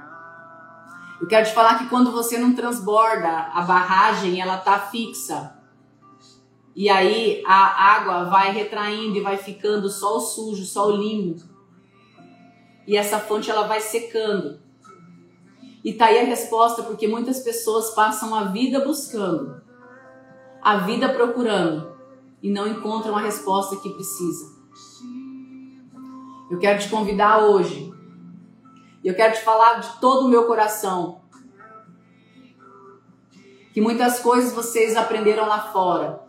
Eu 1.22 1.28
quero 1.28 1.46
te 1.46 1.54
falar 1.54 1.78
que 1.78 1.88
quando 1.88 2.12
você 2.12 2.40
não 2.40 2.56
transborda, 2.56 3.30
a 3.30 3.62
barragem 3.62 4.42
ela 4.42 4.58
tá 4.58 4.80
fixa. 4.80 5.56
E 6.76 6.90
aí 6.90 7.44
a 7.46 7.94
água 7.96 8.24
vai 8.24 8.52
retraindo 8.52 9.18
e 9.18 9.22
vai 9.22 9.38
ficando 9.38 9.88
só 9.88 10.18
o 10.18 10.22
sujo, 10.22 10.66
só 10.66 10.88
o 10.88 10.98
limpo 10.98 11.59
e 12.90 12.98
essa 12.98 13.20
fonte 13.20 13.52
ela 13.52 13.68
vai 13.68 13.80
secando. 13.80 14.60
E 15.86 15.94
tá 15.94 16.08
aí 16.08 16.18
a 16.18 16.24
resposta, 16.24 16.82
porque 16.82 17.08
muitas 17.08 17.42
pessoas 17.42 17.92
passam 17.92 18.34
a 18.34 18.46
vida 18.46 18.84
buscando, 18.84 19.62
a 20.60 20.78
vida 20.78 21.08
procurando 21.10 21.96
e 22.42 22.52
não 22.52 22.68
encontram 22.68 23.16
a 23.16 23.22
resposta 23.22 23.76
que 23.76 23.92
precisa. 23.92 24.58
Eu 26.50 26.58
quero 26.58 26.80
te 26.80 26.90
convidar 26.90 27.46
hoje. 27.46 27.94
Eu 29.04 29.14
quero 29.14 29.36
te 29.36 29.42
falar 29.42 29.82
de 29.82 30.00
todo 30.02 30.26
o 30.26 30.28
meu 30.28 30.48
coração 30.48 31.22
que 33.72 33.80
muitas 33.80 34.20
coisas 34.20 34.52
vocês 34.52 34.98
aprenderam 34.98 35.48
lá 35.48 35.72
fora 35.72 36.28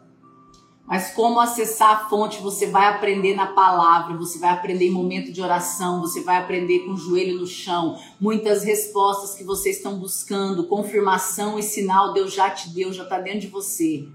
mas 0.90 1.12
como 1.12 1.38
acessar 1.38 1.90
a 1.92 2.08
fonte, 2.08 2.42
você 2.42 2.66
vai 2.66 2.88
aprender 2.88 3.36
na 3.36 3.46
palavra, 3.46 4.16
você 4.16 4.40
vai 4.40 4.50
aprender 4.50 4.86
em 4.86 4.90
momento 4.90 5.30
de 5.30 5.40
oração, 5.40 6.00
você 6.00 6.20
vai 6.20 6.38
aprender 6.38 6.80
com 6.80 6.94
o 6.94 6.96
joelho 6.96 7.38
no 7.38 7.46
chão. 7.46 7.96
Muitas 8.20 8.64
respostas 8.64 9.36
que 9.36 9.44
vocês 9.44 9.76
estão 9.76 10.00
buscando, 10.00 10.66
confirmação 10.66 11.60
e 11.60 11.62
sinal, 11.62 12.12
Deus 12.12 12.34
já 12.34 12.50
te 12.50 12.70
deu, 12.70 12.92
já 12.92 13.04
está 13.04 13.20
dentro 13.20 13.42
de 13.42 13.46
você. 13.46 14.08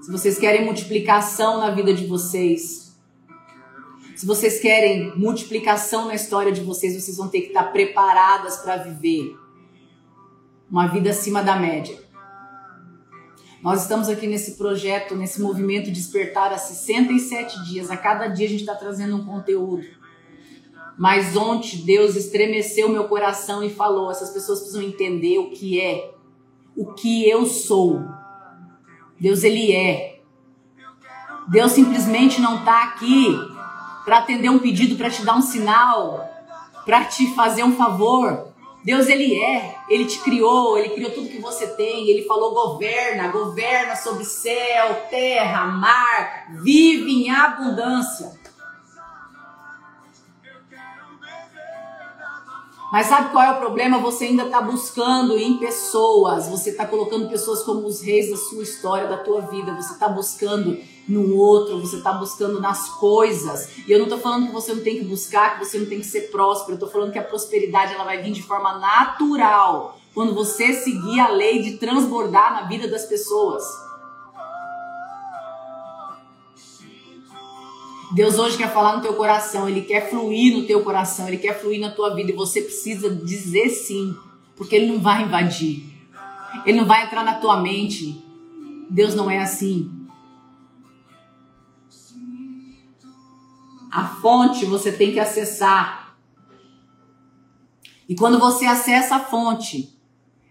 Se 0.00 0.12
vocês 0.12 0.38
querem 0.38 0.64
multiplicação 0.64 1.58
na 1.58 1.72
vida 1.72 1.92
de 1.92 2.06
vocês, 2.06 2.87
se 4.18 4.26
vocês 4.26 4.58
querem 4.58 5.16
multiplicação 5.16 6.06
na 6.06 6.14
história 6.16 6.50
de 6.50 6.60
vocês, 6.60 7.00
vocês 7.00 7.16
vão 7.16 7.28
ter 7.28 7.42
que 7.42 7.46
estar 7.48 7.70
preparadas 7.70 8.56
para 8.56 8.76
viver 8.76 9.38
uma 10.68 10.88
vida 10.88 11.10
acima 11.10 11.40
da 11.40 11.54
média. 11.54 11.96
Nós 13.62 13.82
estamos 13.82 14.08
aqui 14.08 14.26
nesse 14.26 14.56
projeto, 14.56 15.14
nesse 15.14 15.40
movimento 15.40 15.92
Despertar 15.92 16.52
há 16.52 16.58
67 16.58 17.64
dias. 17.66 17.92
A 17.92 17.96
cada 17.96 18.26
dia 18.26 18.46
a 18.46 18.50
gente 18.50 18.62
está 18.62 18.74
trazendo 18.74 19.14
um 19.14 19.24
conteúdo. 19.24 19.86
Mas 20.98 21.36
ontem 21.36 21.76
Deus 21.84 22.16
estremeceu 22.16 22.88
meu 22.88 23.04
coração 23.04 23.62
e 23.62 23.70
falou: 23.70 24.10
essas 24.10 24.30
pessoas 24.30 24.58
precisam 24.58 24.82
entender 24.82 25.38
o 25.38 25.50
que 25.50 25.80
é, 25.80 26.10
o 26.76 26.92
que 26.92 27.28
eu 27.28 27.46
sou. 27.46 28.02
Deus, 29.20 29.44
Ele 29.44 29.72
é. 29.72 30.22
Deus 31.48 31.70
simplesmente 31.70 32.40
não 32.40 32.58
está 32.58 32.82
aqui 32.82 33.57
para 34.08 34.20
atender 34.20 34.48
um 34.48 34.58
pedido, 34.58 34.96
para 34.96 35.10
te 35.10 35.22
dar 35.22 35.36
um 35.36 35.42
sinal, 35.42 36.26
para 36.86 37.04
te 37.04 37.34
fazer 37.34 37.62
um 37.62 37.76
favor. 37.76 38.48
Deus 38.82 39.06
ele 39.06 39.38
é, 39.38 39.76
ele 39.86 40.06
te 40.06 40.20
criou, 40.20 40.78
ele 40.78 40.94
criou 40.94 41.10
tudo 41.10 41.28
que 41.28 41.38
você 41.38 41.66
tem, 41.66 42.08
ele 42.08 42.24
falou 42.24 42.54
governa, 42.54 43.28
governa 43.28 43.94
sobre 43.96 44.24
céu, 44.24 45.06
terra, 45.10 45.66
mar, 45.66 46.46
vive 46.62 47.26
em 47.26 47.30
abundância. 47.30 48.32
Mas 52.90 53.08
sabe 53.08 53.30
qual 53.30 53.44
é 53.44 53.50
o 53.50 53.60
problema? 53.60 53.98
Você 53.98 54.24
ainda 54.24 54.44
está 54.44 54.62
buscando 54.62 55.36
em 55.36 55.58
pessoas, 55.58 56.48
você 56.48 56.70
está 56.70 56.86
colocando 56.86 57.28
pessoas 57.28 57.62
como 57.62 57.86
os 57.86 58.00
reis 58.00 58.30
da 58.30 58.38
sua 58.38 58.62
história, 58.62 59.06
da 59.06 59.18
tua 59.18 59.42
vida, 59.42 59.74
você 59.74 59.92
está 59.92 60.08
buscando 60.08 60.78
no 61.08 61.34
outro, 61.36 61.80
você 61.80 61.96
está 61.96 62.12
buscando 62.12 62.60
nas 62.60 62.90
coisas. 62.90 63.78
E 63.86 63.90
eu 63.90 63.98
não 63.98 64.04
estou 64.04 64.20
falando 64.20 64.48
que 64.48 64.52
você 64.52 64.74
não 64.74 64.82
tem 64.82 64.98
que 64.98 65.04
buscar, 65.04 65.58
que 65.58 65.64
você 65.64 65.78
não 65.78 65.86
tem 65.86 66.00
que 66.00 66.06
ser 66.06 66.30
próspero, 66.30 66.72
eu 66.72 66.74
estou 66.74 66.90
falando 66.90 67.12
que 67.12 67.18
a 67.18 67.24
prosperidade 67.24 67.94
ela 67.94 68.04
vai 68.04 68.20
vir 68.22 68.32
de 68.32 68.42
forma 68.42 68.78
natural, 68.78 69.98
quando 70.14 70.34
você 70.34 70.74
seguir 70.74 71.18
a 71.20 71.28
lei 71.28 71.62
de 71.62 71.78
transbordar 71.78 72.52
na 72.52 72.68
vida 72.68 72.86
das 72.88 73.06
pessoas. 73.06 73.64
Deus 78.12 78.38
hoje 78.38 78.56
quer 78.56 78.72
falar 78.72 78.96
no 78.96 79.02
teu 79.02 79.14
coração, 79.14 79.68
Ele 79.68 79.82
quer 79.82 80.10
fluir 80.10 80.56
no 80.56 80.66
teu 80.66 80.82
coração, 80.82 81.28
Ele 81.28 81.36
quer 81.38 81.60
fluir 81.60 81.80
na 81.80 81.90
tua 81.90 82.14
vida 82.14 82.30
e 82.30 82.34
você 82.34 82.62
precisa 82.62 83.10
dizer 83.10 83.68
sim, 83.68 84.14
porque 84.56 84.76
Ele 84.76 84.86
não 84.86 84.98
vai 84.98 85.22
invadir, 85.22 85.84
Ele 86.66 86.78
não 86.78 86.86
vai 86.86 87.04
entrar 87.04 87.22
na 87.24 87.34
tua 87.34 87.60
mente. 87.60 88.24
Deus 88.90 89.14
não 89.14 89.30
é 89.30 89.38
assim. 89.38 89.97
A 93.90 94.04
fonte 94.04 94.64
você 94.64 94.92
tem 94.92 95.12
que 95.12 95.20
acessar. 95.20 96.16
E 98.08 98.14
quando 98.14 98.38
você 98.38 98.66
acessa 98.66 99.16
a 99.16 99.20
fonte, 99.20 99.98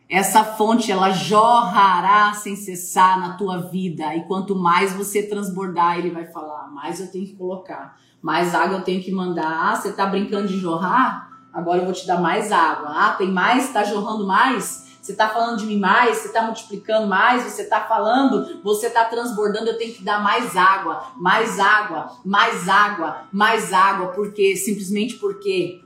essa 0.10 0.44
fonte 0.44 0.92
ela 0.92 1.12
jorrará 1.12 2.34
sem 2.34 2.56
cessar 2.56 3.20
na 3.20 3.34
tua 3.34 3.58
vida 3.70 4.16
e 4.16 4.24
quanto 4.24 4.56
mais 4.56 4.94
você 4.94 5.24
transbordar, 5.24 5.98
ele 5.98 6.12
vai 6.12 6.26
falar, 6.28 6.68
mais 6.72 7.00
eu 7.00 7.12
tenho 7.12 7.26
que 7.26 7.36
colocar, 7.36 7.98
mais 8.22 8.56
água 8.56 8.78
eu 8.78 8.84
tenho 8.84 9.04
que 9.04 9.12
mandar. 9.12 9.72
Ah, 9.72 9.76
você 9.76 9.92
tá 9.92 10.06
brincando 10.06 10.48
de 10.48 10.58
jorrar? 10.58 11.28
Agora 11.52 11.80
eu 11.80 11.86
vou 11.86 11.94
te 11.94 12.06
dar 12.06 12.22
mais 12.22 12.52
água. 12.52 12.90
Ah, 12.90 13.16
tem 13.18 13.32
mais? 13.32 13.74
Tá 13.74 13.84
jorrando 13.84 14.26
mais? 14.26 14.87
Você 15.08 15.16
tá 15.16 15.30
falando 15.30 15.60
de 15.60 15.66
mim 15.66 15.80
mais? 15.80 16.18
Você 16.18 16.34
tá 16.34 16.42
multiplicando 16.42 17.08
mais? 17.08 17.42
Você 17.44 17.64
tá 17.64 17.80
falando? 17.88 18.62
Você 18.62 18.90
tá 18.90 19.06
transbordando? 19.06 19.70
Eu 19.70 19.78
tenho 19.78 19.94
que 19.94 20.04
dar 20.04 20.22
mais 20.22 20.58
água, 20.58 21.14
mais 21.16 21.58
água, 21.58 22.20
mais 22.26 22.68
água, 22.68 23.26
mais 23.32 23.72
água, 23.72 24.08
porque 24.08 24.58
simplesmente 24.58 25.16
porque 25.16 25.82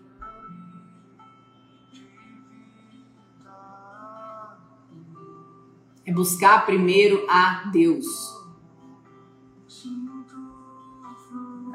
é 6.03 6.12
buscar 6.12 6.65
primeiro 6.65 7.23
a 7.29 7.69
Deus. 7.71 8.07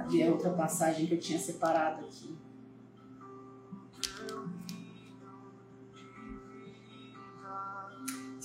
Havia 0.01 0.33
outra 0.33 0.51
passagem 0.51 1.07
que 1.07 1.15
eu 1.15 1.21
tinha 1.21 1.39
separado 1.39 2.07
aqui. 2.07 2.36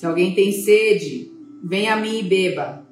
Se 0.01 0.07
alguém 0.07 0.33
tem 0.33 0.51
sede, 0.51 1.31
venha 1.63 1.93
a 1.93 1.95
mim 1.95 2.21
e 2.21 2.23
beba. 2.23 2.83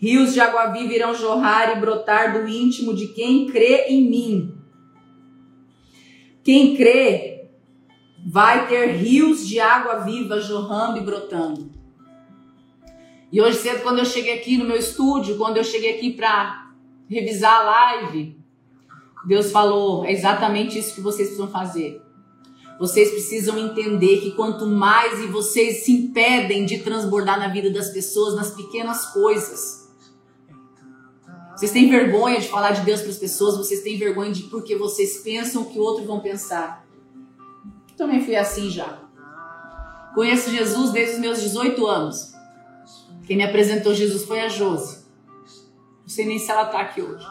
Rios 0.00 0.34
de 0.34 0.40
água 0.40 0.72
viva 0.72 0.92
irão 0.92 1.14
jorrar 1.14 1.76
e 1.76 1.80
brotar 1.80 2.32
do 2.32 2.48
íntimo 2.48 2.92
de 2.92 3.06
quem 3.14 3.46
crê 3.46 3.84
em 3.86 4.10
mim. 4.10 4.52
Quem 6.42 6.74
crê 6.74 7.44
vai 8.26 8.66
ter 8.66 8.86
rios 8.96 9.46
de 9.46 9.60
água 9.60 10.00
viva 10.00 10.40
jorrando 10.40 10.98
e 10.98 11.02
brotando. 11.02 11.70
E 13.30 13.40
hoje 13.40 13.58
cedo, 13.58 13.84
quando 13.84 14.00
eu 14.00 14.04
cheguei 14.04 14.34
aqui 14.34 14.56
no 14.56 14.64
meu 14.64 14.76
estúdio, 14.76 15.38
quando 15.38 15.58
eu 15.58 15.64
cheguei 15.64 15.94
aqui 15.94 16.12
para 16.12 16.72
revisar 17.08 17.60
a 17.60 17.62
live, 17.62 18.36
Deus 19.24 19.52
falou: 19.52 20.04
é 20.04 20.10
exatamente 20.10 20.76
isso 20.76 20.92
que 20.92 21.00
vocês 21.00 21.28
precisam 21.28 21.52
fazer. 21.52 22.02
Vocês 22.78 23.10
precisam 23.10 23.58
entender 23.58 24.20
que 24.20 24.32
quanto 24.32 24.66
mais 24.66 25.20
e 25.20 25.26
vocês 25.26 25.84
se 25.84 25.92
impedem 25.92 26.64
de 26.64 26.78
transbordar 26.78 27.38
na 27.38 27.48
vida 27.48 27.70
das 27.70 27.90
pessoas, 27.90 28.34
nas 28.34 28.50
pequenas 28.50 29.06
coisas. 29.06 29.88
Vocês 31.54 31.70
têm 31.70 31.88
vergonha 31.88 32.40
de 32.40 32.48
falar 32.48 32.72
de 32.72 32.80
Deus 32.80 33.00
para 33.00 33.10
as 33.10 33.18
pessoas, 33.18 33.56
vocês 33.56 33.82
têm 33.82 33.98
vergonha 33.98 34.32
de 34.32 34.44
porque 34.44 34.76
vocês 34.76 35.18
pensam 35.18 35.64
que 35.64 35.78
outros 35.78 36.06
vão 36.06 36.20
pensar. 36.20 36.84
Eu 37.90 37.96
também 37.96 38.24
fui 38.24 38.34
assim 38.34 38.68
já. 38.68 39.00
Conheço 40.14 40.50
Jesus 40.50 40.90
desde 40.90 41.14
os 41.14 41.20
meus 41.20 41.40
18 41.40 41.86
anos. 41.86 42.32
Quem 43.26 43.36
me 43.36 43.44
apresentou 43.44 43.94
Jesus 43.94 44.24
foi 44.24 44.40
a 44.40 44.48
Josi. 44.48 45.02
Não 46.00 46.08
sei 46.08 46.26
nem 46.26 46.38
se 46.38 46.50
ela 46.50 46.64
está 46.64 46.80
aqui 46.80 47.00
hoje. 47.00 47.26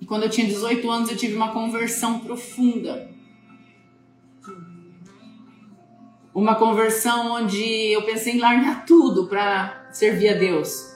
E 0.00 0.06
quando 0.06 0.24
eu 0.24 0.30
tinha 0.30 0.46
18 0.46 0.90
anos, 0.90 1.10
eu 1.10 1.16
tive 1.16 1.34
uma 1.34 1.52
conversão 1.52 2.18
profunda. 2.20 3.10
Uma 6.34 6.54
conversão 6.54 7.32
onde 7.32 7.64
eu 7.92 8.02
pensei 8.02 8.34
em 8.34 8.40
largar 8.40 8.84
tudo 8.84 9.26
para 9.26 9.88
servir 9.92 10.28
a 10.28 10.34
Deus. 10.34 10.94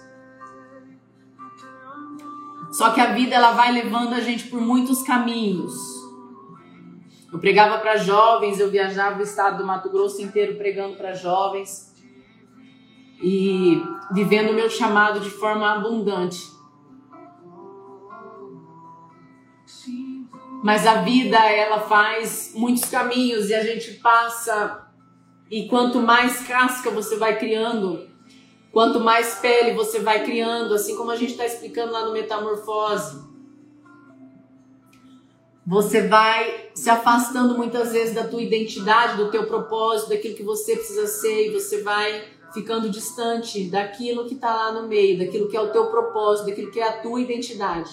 Só 2.73 2.91
que 2.91 3.01
a 3.01 3.13
vida 3.13 3.35
ela 3.35 3.53
vai 3.53 3.73
levando 3.73 4.13
a 4.13 4.21
gente 4.21 4.49
por 4.49 4.61
muitos 4.61 5.03
caminhos. 5.03 5.75
Eu 7.33 7.39
pregava 7.39 7.79
para 7.79 7.97
jovens, 7.97 8.59
eu 8.59 8.71
viajava 8.71 9.21
o 9.21 9.23
estado 9.23 9.59
do 9.59 9.67
Mato 9.67 9.89
Grosso 9.89 10.21
inteiro 10.21 10.57
pregando 10.57 10.97
para 10.97 11.15
jovens 11.15 11.95
e 13.23 13.83
vivendo 14.13 14.51
o 14.51 14.55
meu 14.55 14.69
chamado 14.69 15.21
de 15.21 15.31
forma 15.31 15.71
abundante. 15.73 16.60
Mas 20.62 20.87
a 20.87 21.03
vida 21.03 21.38
ela 21.38 21.81
faz 21.81 22.53
muitos 22.55 22.85
caminhos 22.85 23.49
e 23.49 23.55
a 23.55 23.62
gente 23.62 23.94
passa 23.94 24.87
e 25.51 25.66
quanto 25.66 26.01
mais 26.01 26.46
casca 26.46 26.90
você 26.90 27.16
vai 27.16 27.38
criando, 27.38 28.09
quanto 28.70 29.01
mais 29.01 29.37
pele 29.37 29.75
você 29.75 29.99
vai 29.99 30.25
criando, 30.25 30.75
assim 30.75 30.96
como 30.96 31.11
a 31.11 31.16
gente 31.16 31.33
está 31.33 31.44
explicando 31.44 31.92
lá 31.92 32.05
no 32.05 32.12
Metamorfose, 32.12 33.29
você 35.66 36.07
vai 36.07 36.70
se 36.75 36.88
afastando 36.88 37.57
muitas 37.57 37.92
vezes 37.92 38.14
da 38.14 38.27
tua 38.27 38.42
identidade, 38.42 39.16
do 39.16 39.31
teu 39.31 39.46
propósito, 39.46 40.11
daquilo 40.11 40.37
que 40.37 40.42
você 40.42 40.77
precisa 40.77 41.07
ser 41.07 41.49
e 41.49 41.51
você 41.51 41.83
vai 41.83 42.25
ficando 42.53 42.88
distante 42.88 43.68
daquilo 43.68 44.27
que 44.27 44.35
está 44.35 44.55
lá 44.55 44.73
no 44.73 44.88
meio, 44.88 45.18
daquilo 45.18 45.49
que 45.49 45.57
é 45.57 45.61
o 45.61 45.70
teu 45.70 45.87
propósito, 45.87 46.46
daquilo 46.46 46.70
que 46.70 46.81
é 46.81 46.88
a 46.88 47.01
tua 47.01 47.20
identidade. 47.20 47.90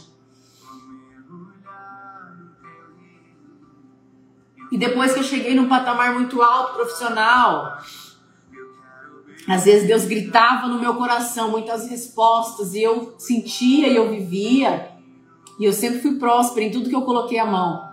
E 4.72 4.78
depois 4.78 5.14
que 5.14 5.20
eu 5.20 5.24
cheguei 5.24 5.56
num 5.56 5.70
patamar 5.70 6.14
muito 6.14 6.42
alto 6.42 6.74
profissional, 6.74 7.78
às 9.48 9.64
vezes 9.64 9.88
Deus 9.88 10.06
gritava 10.06 10.68
no 10.68 10.80
meu 10.80 10.96
coração 10.96 11.50
muitas 11.50 11.90
respostas 11.90 12.74
e 12.74 12.84
eu 12.84 13.16
sentia 13.18 13.88
e 13.88 13.96
eu 13.96 14.10
vivia. 14.10 14.92
E 15.58 15.66
eu 15.66 15.74
sempre 15.74 16.02
fui 16.02 16.20
próspera 16.20 16.66
em 16.66 16.72
tudo 16.72 16.90
que 16.90 16.96
eu 16.96 17.02
coloquei 17.04 17.40
a 17.40 17.46
mão. 17.46 17.88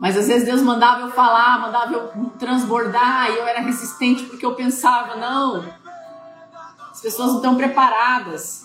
Mas 0.00 0.16
às 0.16 0.28
vezes 0.28 0.46
Deus 0.46 0.62
mandava 0.62 1.02
eu 1.02 1.10
falar, 1.10 1.60
mandava 1.60 1.92
eu 1.92 2.08
transbordar, 2.38 3.30
e 3.30 3.36
eu 3.36 3.46
era 3.46 3.60
resistente 3.60 4.22
porque 4.24 4.46
eu 4.46 4.54
pensava, 4.54 5.16
não, 5.16 5.62
as 6.90 7.02
pessoas 7.02 7.28
não 7.28 7.36
estão 7.36 7.54
preparadas. 7.54 8.64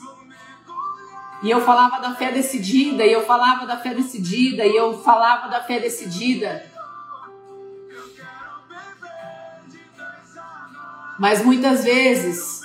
E 1.44 1.50
eu 1.50 1.62
falava 1.62 2.00
da 2.00 2.16
fé 2.16 2.32
decidida, 2.32 3.06
e 3.06 3.12
eu 3.12 3.26
falava 3.26 3.66
da 3.66 3.78
fé 3.78 3.94
decidida, 3.94 4.66
e 4.66 4.76
eu 4.76 5.02
falava 5.04 5.48
da 5.48 5.62
fé 5.62 5.80
decidida. 5.80 6.66
Mas 11.20 11.44
muitas 11.44 11.84
vezes, 11.84 12.62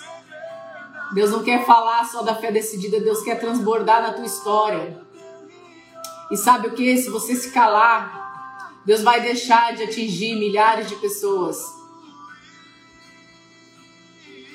Deus 1.13 1.31
não 1.31 1.43
quer 1.43 1.65
falar 1.65 2.05
só 2.05 2.23
da 2.23 2.35
fé 2.35 2.51
decidida, 2.51 3.01
Deus 3.01 3.23
quer 3.23 3.39
transbordar 3.39 4.03
na 4.03 4.13
tua 4.13 4.27
história. 4.27 5.01
E 6.31 6.37
sabe 6.37 6.69
o 6.69 6.73
que? 6.73 6.97
Se 6.97 7.11
você 7.11 7.35
se 7.35 7.51
calar, 7.51 8.73
Deus 8.85 9.03
vai 9.03 9.21
deixar 9.21 9.75
de 9.75 9.83
atingir 9.83 10.37
milhares 10.37 10.89
de 10.89 10.97
pessoas. 10.97 11.59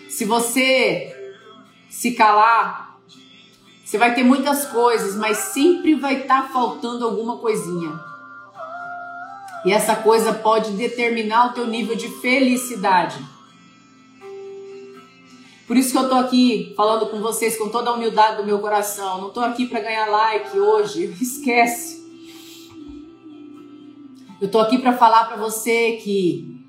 Se 0.09 0.24
você 0.24 1.13
se 1.89 2.13
calar, 2.13 2.85
você 3.86 4.00
vai 4.00 4.16
ter 4.16 4.24
muitas 4.24 4.66
coisas, 4.66 5.16
mas 5.16 5.38
sempre 5.38 5.94
vai 5.94 6.22
estar 6.22 6.42
tá 6.42 6.50
faltando 6.50 7.06
alguma 7.06 7.38
coisinha. 7.38 8.00
E 9.64 9.72
essa 9.72 9.96
coisa 9.96 10.34
pode 10.34 10.72
determinar 10.72 11.52
o 11.52 11.54
teu 11.54 11.68
nível 11.68 11.96
de 11.96 12.10
felicidade. 12.20 13.24
Por 15.68 15.78
isso 15.78 15.92
que 15.92 15.98
eu 15.98 16.10
tô 16.10 16.16
aqui 16.16 16.74
falando 16.76 17.06
com 17.12 17.22
vocês 17.22 17.58
com 17.58 17.70
toda 17.70 17.92
a 17.92 17.94
humildade 17.94 18.38
do 18.38 18.44
meu 18.44 18.58
coração. 18.58 19.22
Não 19.22 19.30
tô 19.30 19.40
aqui 19.40 19.68
para 19.68 19.82
ganhar 19.82 20.08
like 20.08 20.60
hoje, 20.60 21.06
esquece. 21.22 22.04
Eu 24.42 24.50
tô 24.50 24.60
aqui 24.60 24.80
para 24.80 24.98
falar 24.98 25.26
para 25.26 25.38
você 25.38 25.94
que 26.04 26.60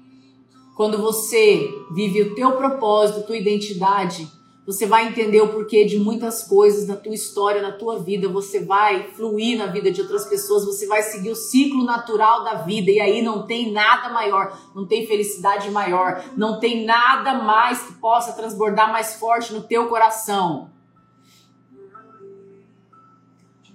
quando 0.75 0.99
você 0.99 1.71
vive 1.95 2.21
o 2.23 2.35
teu 2.35 2.53
propósito, 2.53 3.27
tua 3.27 3.39
identidade, 3.39 4.36
Você 4.67 4.85
vai 4.85 5.07
entender 5.07 5.41
o 5.41 5.53
porquê 5.53 5.85
de 5.85 5.97
muitas 5.97 6.43
coisas 6.43 6.89
na 6.89 6.97
tua 6.97 7.15
história, 7.15 7.63
na 7.63 7.71
tua 7.71 8.01
vida. 8.01 8.29
Você 8.29 8.65
vai 8.65 9.05
fluir 9.13 9.57
na 9.57 9.67
vida 9.67 9.93
de 9.93 10.01
outras 10.01 10.25
pessoas. 10.25 10.65
Você 10.65 10.89
vai 10.89 11.05
seguir 11.05 11.31
o 11.31 11.37
ciclo 11.37 11.85
natural 11.85 12.43
da 12.43 12.55
vida. 12.55 12.91
E 12.91 12.99
aí 12.99 13.23
não 13.23 13.47
tem 13.47 13.71
nada 13.71 14.09
maior, 14.09 14.59
não 14.75 14.85
tem 14.85 15.07
felicidade 15.07 15.71
maior, 15.71 16.21
não 16.37 16.59
tem 16.59 16.85
nada 16.85 17.35
mais 17.35 17.81
que 17.83 17.93
possa 17.95 18.33
transbordar 18.33 18.91
mais 18.91 19.15
forte 19.15 19.55
no 19.55 19.63
teu 19.63 19.89
coração 19.89 20.69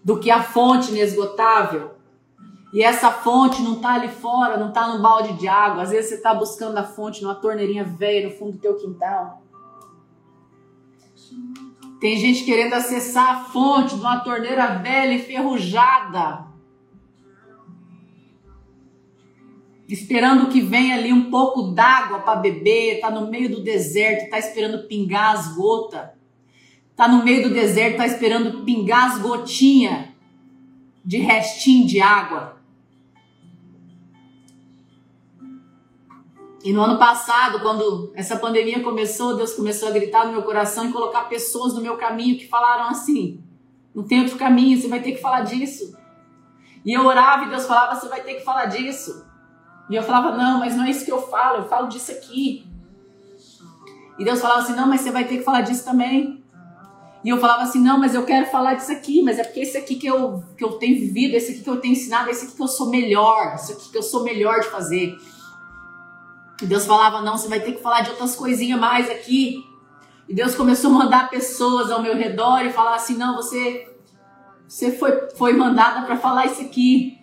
do 0.03 0.19
que 0.19 0.29
a 0.29 0.43
fonte 0.43 0.91
inesgotável. 0.91 1.91
E 2.73 2.83
essa 2.83 3.11
fonte 3.11 3.61
não 3.61 3.75
está 3.75 3.93
ali 3.93 4.09
fora, 4.09 4.57
não 4.57 4.69
está 4.69 4.87
no 4.89 5.01
balde 5.01 5.33
de 5.33 5.47
água. 5.47 5.83
Às 5.83 5.91
vezes 5.91 6.09
você 6.09 6.15
está 6.15 6.33
buscando 6.33 6.77
a 6.77 6.83
fonte 6.83 7.21
numa 7.21 7.35
torneirinha 7.35 7.85
velha 7.85 8.27
no 8.27 8.35
fundo 8.35 8.53
do 8.53 8.59
teu 8.59 8.75
quintal. 8.75 9.41
Tem 11.99 12.17
gente 12.17 12.43
querendo 12.43 12.73
acessar 12.73 13.29
a 13.29 13.43
fonte 13.45 13.95
de 13.95 14.01
uma 14.01 14.19
torneira 14.21 14.79
velha 14.79 15.13
enferrujada. 15.13 16.47
Esperando 19.87 20.49
que 20.49 20.61
venha 20.61 20.95
ali 20.95 21.11
um 21.11 21.29
pouco 21.29 21.73
d'água 21.73 22.19
para 22.19 22.39
beber, 22.39 23.01
tá 23.01 23.11
no 23.11 23.29
meio 23.29 23.49
do 23.49 23.61
deserto, 23.61 24.29
tá 24.29 24.39
esperando 24.39 24.87
pingar 24.87 25.35
as 25.35 25.53
gotas. 25.53 26.09
Tá 26.95 27.07
no 27.07 27.23
meio 27.23 27.49
do 27.49 27.53
deserto, 27.53 27.97
tá 27.97 28.07
esperando 28.07 28.63
pingar 28.63 29.11
as 29.11 29.19
gotinhas 29.19 30.07
de 31.03 31.17
restinho 31.17 31.85
de 31.85 31.99
água. 31.99 32.60
E 36.63 36.71
no 36.71 36.81
ano 36.81 36.99
passado, 36.99 37.59
quando 37.59 38.11
essa 38.15 38.37
pandemia 38.37 38.83
começou, 38.83 39.35
Deus 39.35 39.53
começou 39.53 39.89
a 39.89 39.91
gritar 39.91 40.25
no 40.25 40.31
meu 40.31 40.43
coração 40.43 40.87
e 40.87 40.91
colocar 40.91 41.23
pessoas 41.23 41.73
no 41.73 41.81
meu 41.81 41.97
caminho 41.97 42.37
que 42.37 42.47
falaram 42.47 42.89
assim: 42.89 43.43
não 43.95 44.03
tem 44.03 44.21
outro 44.21 44.37
caminho, 44.37 44.79
você 44.79 44.87
vai 44.87 45.01
ter 45.01 45.13
que 45.13 45.21
falar 45.21 45.41
disso. 45.41 45.97
E 46.85 46.93
eu 46.93 47.05
orava 47.05 47.45
e 47.45 47.49
Deus 47.49 47.65
falava: 47.65 47.99
você 47.99 48.07
vai 48.07 48.21
ter 48.21 48.35
que 48.35 48.43
falar 48.43 48.65
disso. 48.65 49.25
E 49.89 49.95
eu 49.95 50.03
falava: 50.03 50.37
não, 50.37 50.59
mas 50.59 50.75
não 50.75 50.83
é 50.83 50.91
isso 50.91 51.03
que 51.03 51.11
eu 51.11 51.21
falo, 51.21 51.63
eu 51.63 51.67
falo 51.67 51.87
disso 51.87 52.11
aqui. 52.11 52.67
E 54.19 54.23
Deus 54.23 54.39
falava 54.39 54.61
assim: 54.61 54.75
não, 54.75 54.87
mas 54.87 55.01
você 55.01 55.11
vai 55.11 55.25
ter 55.25 55.37
que 55.37 55.43
falar 55.43 55.61
disso 55.61 55.83
também. 55.83 56.43
E 57.23 57.29
eu 57.29 57.39
falava 57.39 57.63
assim: 57.63 57.79
não, 57.79 57.97
mas 57.97 58.13
eu 58.13 58.23
quero 58.23 58.45
falar 58.47 58.75
disso 58.75 58.91
aqui, 58.91 59.23
mas 59.23 59.39
é 59.39 59.43
porque 59.43 59.61
esse 59.61 59.77
aqui 59.77 59.95
que 59.95 60.07
eu, 60.07 60.43
que 60.55 60.63
eu 60.63 60.73
tenho 60.73 60.99
vivido, 60.99 61.35
esse 61.35 61.53
aqui 61.53 61.61
que 61.61 61.69
eu 61.69 61.81
tenho 61.81 61.93
ensinado, 61.93 62.29
esse 62.29 62.45
aqui 62.45 62.55
que 62.55 62.61
eu 62.61 62.67
sou 62.67 62.89
melhor, 62.89 63.55
esse 63.55 63.73
aqui 63.73 63.89
que 63.89 63.97
eu 63.97 64.03
sou 64.03 64.23
melhor 64.23 64.59
de 64.59 64.67
fazer. 64.67 65.17
E 66.61 66.65
Deus 66.65 66.85
falava: 66.85 67.21
não, 67.21 67.37
você 67.37 67.47
vai 67.47 67.59
ter 67.59 67.73
que 67.73 67.81
falar 67.81 68.01
de 68.01 68.11
outras 68.11 68.35
coisinhas 68.35 68.79
mais 68.79 69.09
aqui. 69.09 69.65
E 70.29 70.33
Deus 70.33 70.55
começou 70.55 70.91
a 70.91 70.93
mandar 70.93 71.29
pessoas 71.29 71.91
ao 71.91 72.01
meu 72.01 72.15
redor 72.15 72.65
e 72.65 72.71
falar 72.71 72.95
assim: 72.95 73.15
não, 73.15 73.35
você, 73.35 73.89
você 74.67 74.91
foi, 74.91 75.29
foi 75.31 75.53
mandada 75.53 76.05
para 76.05 76.17
falar 76.17 76.45
isso 76.45 76.61
aqui. 76.61 77.17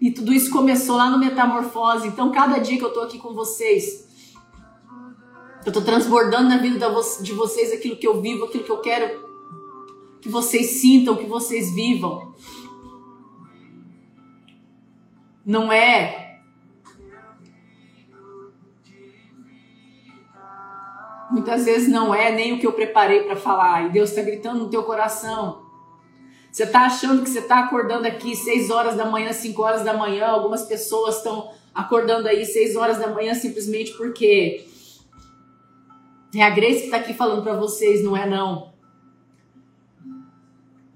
E 0.00 0.10
tudo 0.10 0.32
isso 0.32 0.50
começou 0.50 0.96
lá 0.96 1.08
no 1.08 1.18
Metamorfose. 1.18 2.08
Então, 2.08 2.32
cada 2.32 2.58
dia 2.58 2.76
que 2.76 2.84
eu 2.84 2.88
estou 2.88 3.04
aqui 3.04 3.18
com 3.18 3.32
vocês, 3.32 4.08
eu 5.64 5.68
estou 5.68 5.82
transbordando 5.82 6.48
na 6.48 6.58
vida 6.58 6.88
de 7.20 7.32
vocês 7.32 7.72
aquilo 7.72 7.96
que 7.96 8.06
eu 8.06 8.20
vivo, 8.20 8.44
aquilo 8.44 8.64
que 8.64 8.72
eu 8.72 8.78
quero 8.78 9.30
que 10.20 10.28
vocês 10.28 10.80
sintam, 10.80 11.16
que 11.16 11.26
vocês 11.26 11.74
vivam. 11.74 12.34
Não 15.44 15.72
é 15.72 16.31
Muitas 21.42 21.64
vezes 21.64 21.88
não 21.88 22.14
é 22.14 22.30
nem 22.30 22.52
o 22.52 22.60
que 22.60 22.66
eu 22.68 22.72
preparei 22.72 23.24
para 23.24 23.34
falar. 23.34 23.86
E 23.86 23.90
Deus 23.90 24.10
está 24.10 24.22
gritando 24.22 24.60
no 24.60 24.70
teu 24.70 24.84
coração. 24.84 25.62
Você 26.48 26.62
está 26.62 26.86
achando 26.86 27.24
que 27.24 27.28
você 27.28 27.40
está 27.40 27.64
acordando 27.64 28.06
aqui 28.06 28.36
6 28.36 28.70
horas 28.70 28.96
da 28.96 29.06
manhã, 29.06 29.32
5 29.32 29.60
horas 29.60 29.82
da 29.82 29.92
manhã. 29.92 30.28
Algumas 30.28 30.62
pessoas 30.62 31.16
estão 31.16 31.50
acordando 31.74 32.28
aí 32.28 32.46
6 32.46 32.76
horas 32.76 32.98
da 32.98 33.08
manhã 33.08 33.34
simplesmente 33.34 33.90
porque 33.94 34.64
é 36.32 36.42
a 36.44 36.50
Grace 36.50 36.78
que 36.78 36.84
está 36.84 36.98
aqui 36.98 37.12
falando 37.12 37.42
para 37.42 37.56
vocês, 37.56 38.04
não 38.04 38.16
é 38.16 38.24
não. 38.24 38.70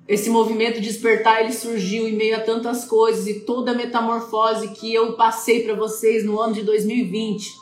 Esse 0.07 0.31
movimento 0.31 0.81
despertar 0.81 1.41
ele 1.41 1.53
surgiu 1.53 2.07
em 2.07 2.15
meio 2.15 2.37
a 2.37 2.41
tantas 2.41 2.85
coisas 2.85 3.27
e 3.27 3.41
toda 3.41 3.73
a 3.73 3.75
metamorfose 3.75 4.69
que 4.69 4.95
eu 4.95 5.15
passei 5.15 5.65
para 5.65 5.75
vocês 5.75 6.25
no 6.25 6.41
ano 6.41 6.55
de 6.55 6.63
2020. 6.63 7.53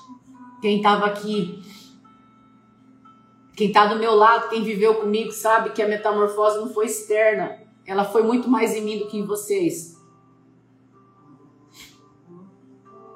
Quem 0.60 0.76
estava 0.76 1.06
aqui 1.06 1.62
quem 3.56 3.68
está 3.68 3.86
do 3.86 3.98
meu 3.98 4.14
lado, 4.14 4.48
quem 4.48 4.62
viveu 4.62 4.96
comigo, 4.96 5.30
sabe 5.30 5.70
que 5.70 5.82
a 5.82 5.88
metamorfose 5.88 6.58
não 6.58 6.72
foi 6.72 6.86
externa. 6.86 7.58
Ela 7.86 8.04
foi 8.04 8.22
muito 8.22 8.48
mais 8.48 8.74
em 8.74 8.80
mim 8.80 8.98
do 8.98 9.06
que 9.06 9.18
em 9.18 9.24
vocês. 9.24 9.94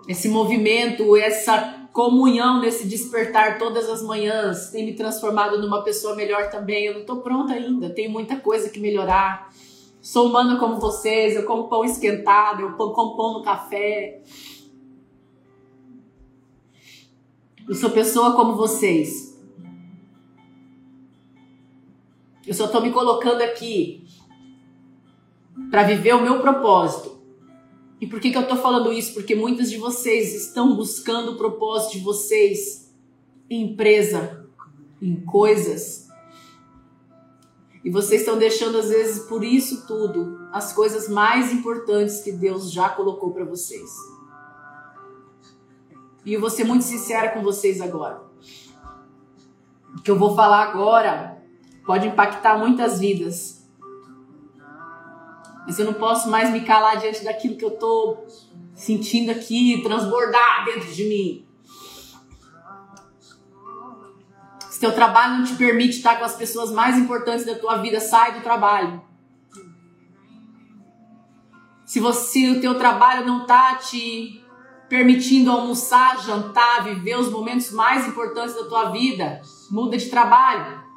Esse 0.07 0.29
movimento, 0.29 1.17
essa 1.17 1.89
comunhão 1.93 2.61
nesse 2.61 2.87
despertar 2.87 3.59
todas 3.59 3.89
as 3.89 4.03
manhãs 4.03 4.71
tem 4.71 4.87
me 4.87 4.95
transformado 4.95 5.61
numa 5.61 5.83
pessoa 5.83 6.15
melhor 6.15 6.49
também. 6.49 6.87
Eu 6.87 6.95
não 6.95 7.01
estou 7.01 7.21
pronta 7.21 7.55
ainda, 7.55 7.91
tenho 7.91 8.11
muita 8.11 8.37
coisa 8.37 8.71
que 8.71 8.79
melhorar. 8.79 9.53
Sou 10.01 10.29
humana 10.29 10.59
como 10.59 10.79
vocês, 10.79 11.35
eu 11.35 11.45
como 11.45 11.69
pão 11.69 11.85
esquentado, 11.85 12.63
eu 12.63 12.73
como 12.75 13.17
pão 13.17 13.35
no 13.35 13.43
café. 13.43 14.23
Eu 17.69 17.75
sou 17.75 17.91
pessoa 17.91 18.35
como 18.35 18.55
vocês. 18.55 19.28
Eu 22.49 22.55
só 22.55 22.65
estou 22.65 22.81
me 22.81 22.91
colocando 22.91 23.43
aqui 23.43 24.09
para 25.71 25.83
viver 25.83 26.15
o 26.15 26.23
meu 26.23 26.41
propósito. 26.41 27.21
E 28.01 28.07
por 28.07 28.19
que, 28.19 28.31
que 28.31 28.39
eu 28.39 28.43
estou 28.43 28.57
falando 28.57 28.91
isso? 28.91 29.13
Porque 29.13 29.35
muitos 29.35 29.69
de 29.69 29.77
vocês 29.77 30.35
estão 30.35 30.75
buscando 30.75 31.33
o 31.33 31.37
propósito 31.37 31.99
de 31.99 32.01
vocês 32.01 32.91
em 33.51 33.73
empresa, 33.73 34.49
em 35.03 35.21
coisas. 35.27 36.09
E 37.85 37.91
vocês 37.91 38.23
estão 38.23 38.39
deixando, 38.39 38.79
às 38.79 38.89
vezes, 38.89 39.25
por 39.29 39.45
isso 39.45 39.87
tudo, 39.87 40.49
as 40.51 40.73
coisas 40.73 41.07
mais 41.07 41.53
importantes 41.53 42.21
que 42.21 42.33
Deus 42.33 42.73
já 42.73 42.89
colocou 42.89 43.31
para 43.31 43.45
vocês. 43.45 43.91
E 46.25 46.33
eu 46.33 46.41
vou 46.41 46.49
ser 46.49 46.65
muito 46.65 46.85
sincera 46.85 47.29
com 47.29 47.43
vocês 47.43 47.79
agora. 47.83 48.23
O 49.99 50.01
que 50.01 50.11
eu 50.11 50.19
vou 50.19 50.35
falar 50.35 50.71
agora 50.71 51.38
pode 51.89 52.07
impactar 52.07 52.59
muitas 52.59 53.01
vidas. 53.01 53.67
Mas 55.67 55.79
eu 55.79 55.87
não 55.87 55.95
posso 55.95 56.29
mais 56.29 56.51
me 56.51 56.61
calar 56.61 56.99
diante 56.99 57.25
daquilo 57.25 57.57
que 57.57 57.65
eu 57.65 57.71
estou 57.71 58.27
sentindo 58.75 59.31
aqui 59.31 59.81
transbordar 59.83 60.67
dentro 60.67 60.93
de 60.93 61.05
mim. 61.05 61.47
Se 64.69 64.79
teu 64.79 64.95
trabalho 64.95 65.39
não 65.39 65.45
te 65.45 65.55
permite 65.55 65.97
estar 65.97 66.19
com 66.19 66.27
as 66.27 66.37
pessoas 66.37 66.71
mais 66.71 66.99
importantes 66.99 67.47
da 67.47 67.55
tua 67.55 67.79
vida, 67.79 68.01
sai 68.01 68.35
do 68.35 68.43
trabalho. 68.43 69.03
Se 71.87 71.99
você 72.01 72.51
o 72.51 72.61
teu 72.61 72.75
trabalho 72.75 73.27
não 73.27 73.43
está 73.43 73.77
te 73.77 74.45
permitindo 74.91 75.51
almoçar, 75.51 76.21
jantar, 76.21 76.85
viver 76.85 77.19
os 77.19 77.31
momentos 77.31 77.73
mais 77.73 78.07
importantes 78.07 78.55
da 78.55 78.65
tua 78.65 78.91
vida, 78.91 79.41
muda 79.71 79.97
de 79.97 80.11
trabalho. 80.11 80.88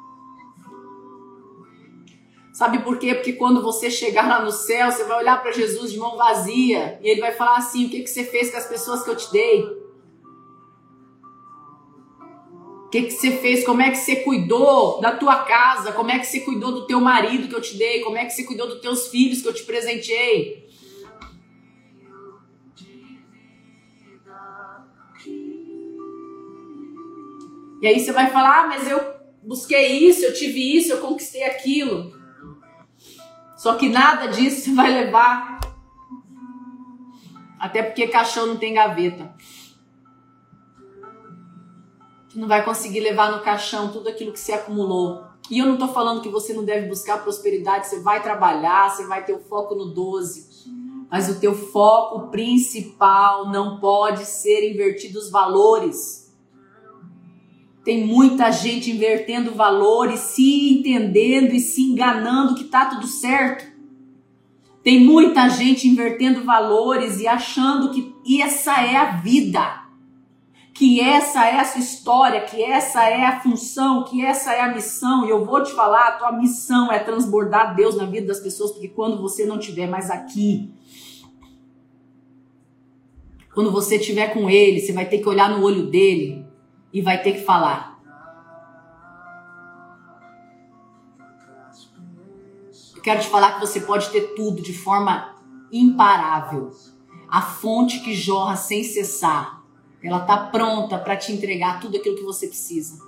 Sabe 2.62 2.78
por 2.78 2.96
quê? 2.96 3.12
Porque 3.12 3.32
quando 3.32 3.60
você 3.60 3.90
chegar 3.90 4.28
lá 4.28 4.40
no 4.40 4.52
céu, 4.52 4.88
você 4.88 5.02
vai 5.02 5.18
olhar 5.18 5.42
para 5.42 5.50
Jesus 5.50 5.90
de 5.90 5.98
mão 5.98 6.16
vazia 6.16 6.96
e 7.02 7.08
ele 7.08 7.20
vai 7.20 7.32
falar 7.32 7.56
assim: 7.56 7.86
O 7.86 7.90
que, 7.90 8.02
que 8.02 8.08
você 8.08 8.22
fez 8.22 8.52
com 8.52 8.56
as 8.56 8.68
pessoas 8.68 9.02
que 9.02 9.10
eu 9.10 9.16
te 9.16 9.32
dei? 9.32 9.64
O 12.86 12.88
que, 12.88 13.02
que 13.02 13.10
você 13.10 13.32
fez? 13.32 13.66
Como 13.66 13.82
é 13.82 13.90
que 13.90 13.96
você 13.96 14.14
cuidou 14.14 15.00
da 15.00 15.10
tua 15.10 15.42
casa? 15.42 15.90
Como 15.90 16.08
é 16.08 16.20
que 16.20 16.24
você 16.24 16.38
cuidou 16.38 16.70
do 16.70 16.86
teu 16.86 17.00
marido 17.00 17.48
que 17.48 17.54
eu 17.56 17.60
te 17.60 17.76
dei? 17.76 17.98
Como 17.98 18.16
é 18.16 18.26
que 18.26 18.30
você 18.30 18.44
cuidou 18.44 18.68
dos 18.68 18.80
teus 18.80 19.08
filhos 19.08 19.42
que 19.42 19.48
eu 19.48 19.54
te 19.54 19.64
presenteei? 19.64 20.64
E 27.82 27.86
aí 27.88 27.98
você 27.98 28.12
vai 28.12 28.30
falar: 28.30 28.60
ah, 28.60 28.66
mas 28.68 28.88
eu 28.88 29.00
busquei 29.42 30.08
isso, 30.08 30.24
eu 30.24 30.32
tive 30.32 30.76
isso, 30.76 30.92
eu 30.92 31.00
conquistei 31.00 31.42
aquilo. 31.42 32.21
Só 33.62 33.76
que 33.76 33.88
nada 33.88 34.26
disso 34.26 34.74
vai 34.74 34.90
levar. 34.92 35.60
Até 37.60 37.80
porque 37.80 38.08
caixão 38.08 38.44
não 38.44 38.56
tem 38.56 38.74
gaveta. 38.74 39.32
Tu 42.28 42.40
não 42.40 42.48
vai 42.48 42.64
conseguir 42.64 42.98
levar 42.98 43.30
no 43.30 43.40
caixão 43.40 43.92
tudo 43.92 44.08
aquilo 44.08 44.32
que 44.32 44.40
se 44.40 44.52
acumulou. 44.52 45.22
E 45.48 45.60
eu 45.60 45.66
não 45.66 45.74
estou 45.74 45.86
falando 45.86 46.22
que 46.22 46.28
você 46.28 46.52
não 46.52 46.64
deve 46.64 46.88
buscar 46.88 47.22
prosperidade, 47.22 47.86
você 47.86 48.00
vai 48.00 48.20
trabalhar, 48.20 48.90
você 48.90 49.06
vai 49.06 49.24
ter 49.24 49.32
o 49.32 49.38
foco 49.38 49.76
no 49.76 49.94
12. 49.94 50.68
Mas 51.08 51.28
o 51.28 51.38
teu 51.38 51.54
foco 51.54 52.30
principal 52.30 53.48
não 53.48 53.78
pode 53.78 54.24
ser 54.24 54.72
invertido 54.72 55.20
os 55.20 55.30
valores. 55.30 56.21
Tem 57.84 58.06
muita 58.06 58.50
gente 58.52 58.90
invertendo 58.90 59.54
valores, 59.54 60.20
se 60.20 60.72
entendendo 60.72 61.52
e 61.52 61.58
se 61.58 61.82
enganando 61.82 62.54
que 62.54 62.64
tá 62.64 62.86
tudo 62.86 63.06
certo. 63.08 63.72
Tem 64.84 65.00
muita 65.00 65.48
gente 65.48 65.88
invertendo 65.88 66.44
valores 66.44 67.20
e 67.20 67.26
achando 67.26 67.90
que 67.90 68.40
essa 68.40 68.80
é 68.80 68.96
a 68.96 69.16
vida. 69.16 69.82
Que 70.72 71.00
essa 71.00 71.44
é 71.46 71.60
a 71.60 71.64
sua 71.64 71.80
história, 71.80 72.40
que 72.40 72.62
essa 72.62 73.04
é 73.04 73.24
a 73.24 73.40
função, 73.40 74.04
que 74.04 74.24
essa 74.24 74.54
é 74.54 74.60
a 74.60 74.72
missão. 74.72 75.26
E 75.26 75.30
eu 75.30 75.44
vou 75.44 75.62
te 75.62 75.72
falar, 75.72 76.08
a 76.08 76.12
tua 76.12 76.32
missão 76.32 76.90
é 76.90 77.00
transbordar 77.00 77.74
Deus 77.74 77.96
na 77.96 78.06
vida 78.06 78.28
das 78.28 78.40
pessoas, 78.40 78.70
porque 78.70 78.88
quando 78.88 79.20
você 79.20 79.44
não 79.44 79.58
estiver 79.58 79.88
mais 79.88 80.08
aqui, 80.08 80.72
quando 83.52 83.70
você 83.70 83.96
estiver 83.96 84.28
com 84.32 84.48
ele, 84.48 84.80
você 84.80 84.92
vai 84.92 85.04
ter 85.04 85.18
que 85.18 85.28
olhar 85.28 85.50
no 85.50 85.64
olho 85.64 85.86
dele 85.86 86.51
e 86.92 87.00
vai 87.00 87.22
ter 87.22 87.32
que 87.32 87.44
falar. 87.44 87.98
Eu 92.94 93.02
quero 93.02 93.20
te 93.20 93.28
falar 93.28 93.54
que 93.54 93.60
você 93.60 93.80
pode 93.80 94.10
ter 94.10 94.34
tudo 94.34 94.62
de 94.62 94.72
forma 94.72 95.34
imparável. 95.72 96.70
A 97.28 97.40
fonte 97.40 98.00
que 98.00 98.14
jorra 98.14 98.56
sem 98.56 98.84
cessar, 98.84 99.62
ela 100.02 100.18
está 100.18 100.36
pronta 100.36 100.98
para 100.98 101.16
te 101.16 101.32
entregar 101.32 101.80
tudo 101.80 101.96
aquilo 101.96 102.16
que 102.16 102.22
você 102.22 102.46
precisa. 102.46 103.00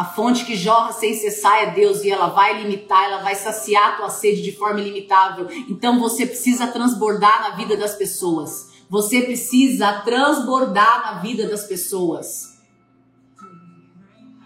A 0.00 0.04
fonte 0.04 0.46
que 0.46 0.56
jorra 0.56 0.92
sem 0.92 1.12
cessar 1.12 1.62
é 1.62 1.70
Deus 1.72 2.02
e 2.02 2.10
ela 2.10 2.28
vai 2.28 2.62
limitar, 2.62 3.04
ela 3.04 3.22
vai 3.22 3.34
saciar 3.34 3.88
a 3.88 3.96
tua 3.98 4.08
sede 4.08 4.40
de 4.40 4.50
forma 4.50 4.80
ilimitável. 4.80 5.46
Então 5.68 6.00
você 6.00 6.24
precisa 6.24 6.68
transbordar 6.68 7.42
na 7.42 7.56
vida 7.56 7.76
das 7.76 7.94
pessoas. 7.94 8.69
Você 8.90 9.22
precisa 9.22 10.00
transbordar 10.00 11.02
na 11.02 11.20
vida 11.20 11.48
das 11.48 11.62
pessoas. 11.62 12.58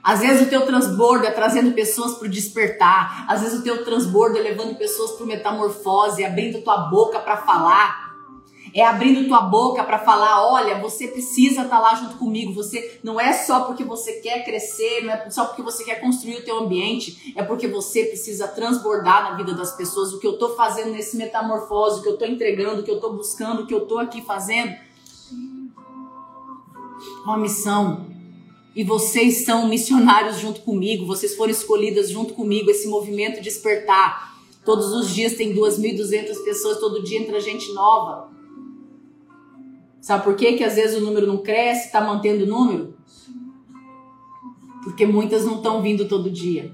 Às 0.03 0.21
vezes 0.21 0.47
o 0.47 0.51
teu 0.51 0.67
transbordo 0.67 1.25
é 1.25 1.31
trazendo 1.31 1.73
pessoas 1.73 2.19
para 2.19 2.29
despertar. 2.29 3.25
Às 3.27 3.41
vezes 3.41 3.61
o 3.61 3.63
teu 3.63 3.83
transbordo 3.87 4.37
é 4.37 4.43
levando 4.43 4.77
pessoas 4.77 5.13
para 5.13 5.25
metamorfose, 5.25 6.23
abrindo 6.23 6.63
tua 6.63 6.91
boca 6.91 7.19
para 7.21 7.39
falar 7.39 8.04
é 8.75 8.85
abrindo 8.85 9.29
tua 9.29 9.41
boca 9.43 9.85
para 9.85 10.01
falar, 10.01 10.51
olha, 10.51 10.81
você 10.81 11.07
precisa 11.07 11.63
estar 11.63 11.77
tá 11.77 11.79
lá 11.79 11.95
junto 11.95 12.17
comigo. 12.17 12.53
Você 12.55 12.99
não 13.05 13.21
é 13.21 13.33
só 13.33 13.61
porque 13.61 13.85
você 13.85 14.15
quer 14.15 14.45
crescer, 14.45 15.05
não 15.05 15.13
é 15.13 15.31
só 15.31 15.45
porque 15.45 15.63
você 15.63 15.85
quer 15.85 16.01
construir 16.01 16.39
o 16.39 16.45
teu 16.45 16.59
ambiente, 16.59 17.33
é 17.37 17.45
porque 17.45 17.69
você 17.69 18.05
precisa 18.07 18.49
transbordar 18.49 19.31
na 19.31 19.37
vida 19.37 19.55
das 19.55 19.77
pessoas 19.77 20.13
o 20.13 20.19
que 20.19 20.27
eu 20.27 20.37
tô 20.37 20.57
fazendo 20.57 20.91
nesse 20.91 21.17
metamorfose, 21.17 22.01
o 22.01 22.03
que 22.03 22.09
eu 22.09 22.19
tô 22.19 22.25
entregando, 22.25 22.81
o 22.81 22.85
que 22.85 22.91
eu 22.91 22.99
tô 22.99 23.13
buscando, 23.13 23.63
o 23.63 23.67
que 23.67 23.75
eu 23.75 23.87
tô 23.87 23.97
aqui 23.97 24.21
fazendo. 24.23 24.75
Uma 27.25 27.39
missão. 27.39 28.07
E 28.75 28.83
vocês 28.83 29.45
são 29.45 29.69
missionários 29.69 30.41
junto 30.41 30.63
comigo, 30.63 31.07
vocês 31.07 31.37
foram 31.37 31.53
escolhidas 31.53 32.11
junto 32.11 32.35
comigo, 32.35 32.69
esse 32.69 32.89
movimento 32.89 33.41
despertar. 33.41 34.35
Todos 34.65 34.93
os 34.93 35.15
dias 35.15 35.35
tem 35.35 35.55
2.200 35.55 36.43
pessoas, 36.43 36.81
todo 36.81 37.05
dia 37.05 37.21
entra 37.21 37.39
gente 37.39 37.73
nova. 37.73 38.34
Sabe 40.05 40.23
por 40.23 40.37
quê? 40.37 40.53
que 40.53 40.63
às 40.63 40.75
vezes 40.75 40.99
o 40.99 41.01
número 41.01 41.27
não 41.27 41.39
cresce, 41.39 41.87
está 41.87 41.99
mantendo 41.99 42.45
o 42.45 42.47
número? 42.47 42.95
Porque 44.83 45.07
muitas 45.07 45.47
não 45.47 45.57
estão 45.57 45.81
vindo 45.81 46.07
todo 46.07 46.31
dia. 46.31 46.71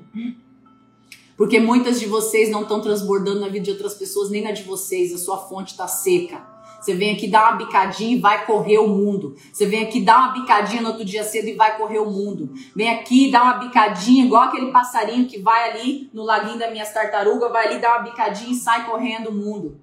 Porque 1.36 1.60
muitas 1.60 2.00
de 2.00 2.06
vocês 2.06 2.50
não 2.50 2.62
estão 2.62 2.80
transbordando 2.80 3.38
na 3.38 3.46
vida 3.46 3.66
de 3.66 3.70
outras 3.70 3.94
pessoas, 3.94 4.30
nem 4.30 4.42
na 4.42 4.50
de 4.50 4.64
vocês. 4.64 5.14
A 5.14 5.18
sua 5.18 5.38
fonte 5.38 5.70
está 5.70 5.86
seca. 5.86 6.44
Você 6.80 6.92
vem 6.92 7.14
aqui 7.14 7.28
dar 7.28 7.52
uma 7.52 7.64
bicadinha 7.64 8.16
e 8.16 8.20
vai 8.20 8.44
correr 8.44 8.78
o 8.78 8.88
mundo. 8.88 9.36
Você 9.52 9.64
vem 9.64 9.84
aqui 9.84 10.00
dar 10.00 10.18
uma 10.18 10.32
bicadinha 10.32 10.82
no 10.82 10.88
outro 10.88 11.04
dia 11.04 11.22
cedo 11.22 11.46
e 11.46 11.54
vai 11.54 11.76
correr 11.76 12.00
o 12.00 12.10
mundo. 12.10 12.52
Vem 12.74 12.90
aqui 12.90 13.30
dar 13.30 13.44
uma 13.44 13.58
bicadinha, 13.58 14.24
igual 14.24 14.48
aquele 14.48 14.72
passarinho 14.72 15.28
que 15.28 15.38
vai 15.38 15.70
ali 15.70 16.10
no 16.12 16.24
laguinho 16.24 16.58
das 16.58 16.72
minhas 16.72 16.92
tartarugas, 16.92 17.52
vai 17.52 17.68
ali 17.68 17.78
dar 17.80 17.96
uma 17.96 18.10
bicadinha 18.10 18.50
e 18.50 18.56
sai 18.56 18.86
correndo 18.86 19.28
o 19.28 19.32
mundo. 19.32 19.80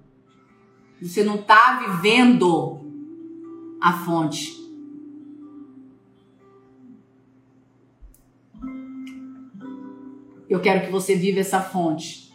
Você 1.00 1.24
não 1.24 1.36
está 1.36 1.78
vivendo 1.78 2.87
a 3.80 3.92
fonte. 4.04 4.56
Eu 10.48 10.60
quero 10.60 10.86
que 10.86 10.90
você 10.90 11.14
viva 11.14 11.40
essa 11.40 11.60
fonte. 11.60 12.32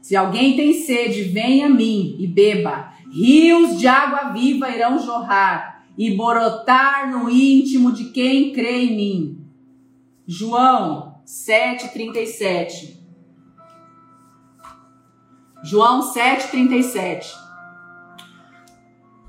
Se 0.00 0.14
alguém 0.16 0.56
tem 0.56 0.72
sede, 0.72 1.24
venha 1.24 1.66
a 1.66 1.70
mim 1.70 2.16
e 2.18 2.26
beba. 2.26 2.92
Rios 3.12 3.78
de 3.78 3.86
água 3.86 4.32
viva 4.32 4.70
irão 4.70 4.98
jorrar 4.98 5.84
e 5.98 6.16
brotar 6.16 7.10
no 7.10 7.28
íntimo 7.28 7.92
de 7.92 8.10
quem 8.10 8.52
crê 8.52 8.84
em 8.84 8.96
mim. 8.96 9.46
João 10.26 11.20
7:37. 11.26 13.00
João 15.62 16.02
7:37. 16.02 17.41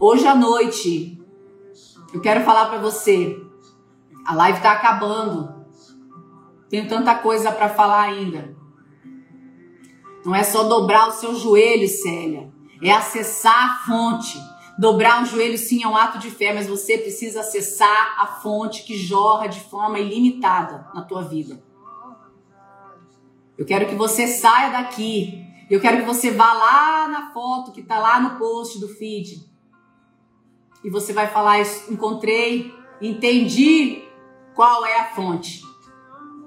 Hoje 0.05 0.27
à 0.27 0.35
noite, 0.35 1.17
eu 2.13 2.19
quero 2.19 2.43
falar 2.43 2.65
para 2.65 2.77
você. 2.77 3.41
A 4.25 4.35
live 4.35 4.59
tá 4.59 4.73
acabando. 4.73 5.65
Tenho 6.69 6.89
tanta 6.89 7.15
coisa 7.15 7.53
para 7.53 7.69
falar 7.69 8.01
ainda. 8.01 8.53
Não 10.25 10.35
é 10.35 10.43
só 10.43 10.65
dobrar 10.65 11.07
os 11.07 11.15
seus 11.15 11.39
joelhos, 11.39 12.01
Célia. 12.01 12.51
É 12.81 12.91
acessar 12.91 13.55
a 13.55 13.85
fonte. 13.85 14.37
Dobrar 14.77 15.21
um 15.21 15.25
joelho 15.25 15.57
sim 15.57 15.85
é 15.85 15.87
um 15.87 15.95
ato 15.95 16.19
de 16.19 16.29
fé, 16.29 16.53
mas 16.53 16.67
você 16.67 16.97
precisa 16.97 17.39
acessar 17.39 18.21
a 18.21 18.27
fonte 18.27 18.83
que 18.83 18.97
jorra 18.97 19.47
de 19.47 19.61
forma 19.61 19.99
ilimitada 19.99 20.85
na 20.93 21.03
tua 21.03 21.21
vida. 21.21 21.63
Eu 23.57 23.65
quero 23.65 23.87
que 23.87 23.95
você 23.95 24.27
saia 24.27 24.69
daqui. 24.69 25.41
Eu 25.69 25.79
quero 25.79 25.99
que 25.99 26.05
você 26.05 26.29
vá 26.29 26.51
lá 26.51 27.07
na 27.07 27.31
foto 27.31 27.71
que 27.71 27.79
está 27.79 27.99
lá 27.99 28.19
no 28.19 28.37
post 28.37 28.81
do 28.81 28.89
feed 28.89 29.52
e 30.83 30.89
você 30.89 31.13
vai 31.13 31.27
falar: 31.27 31.59
encontrei, 31.89 32.73
entendi 33.01 34.03
qual 34.55 34.85
é 34.85 34.99
a 34.99 35.05
fonte. 35.05 35.61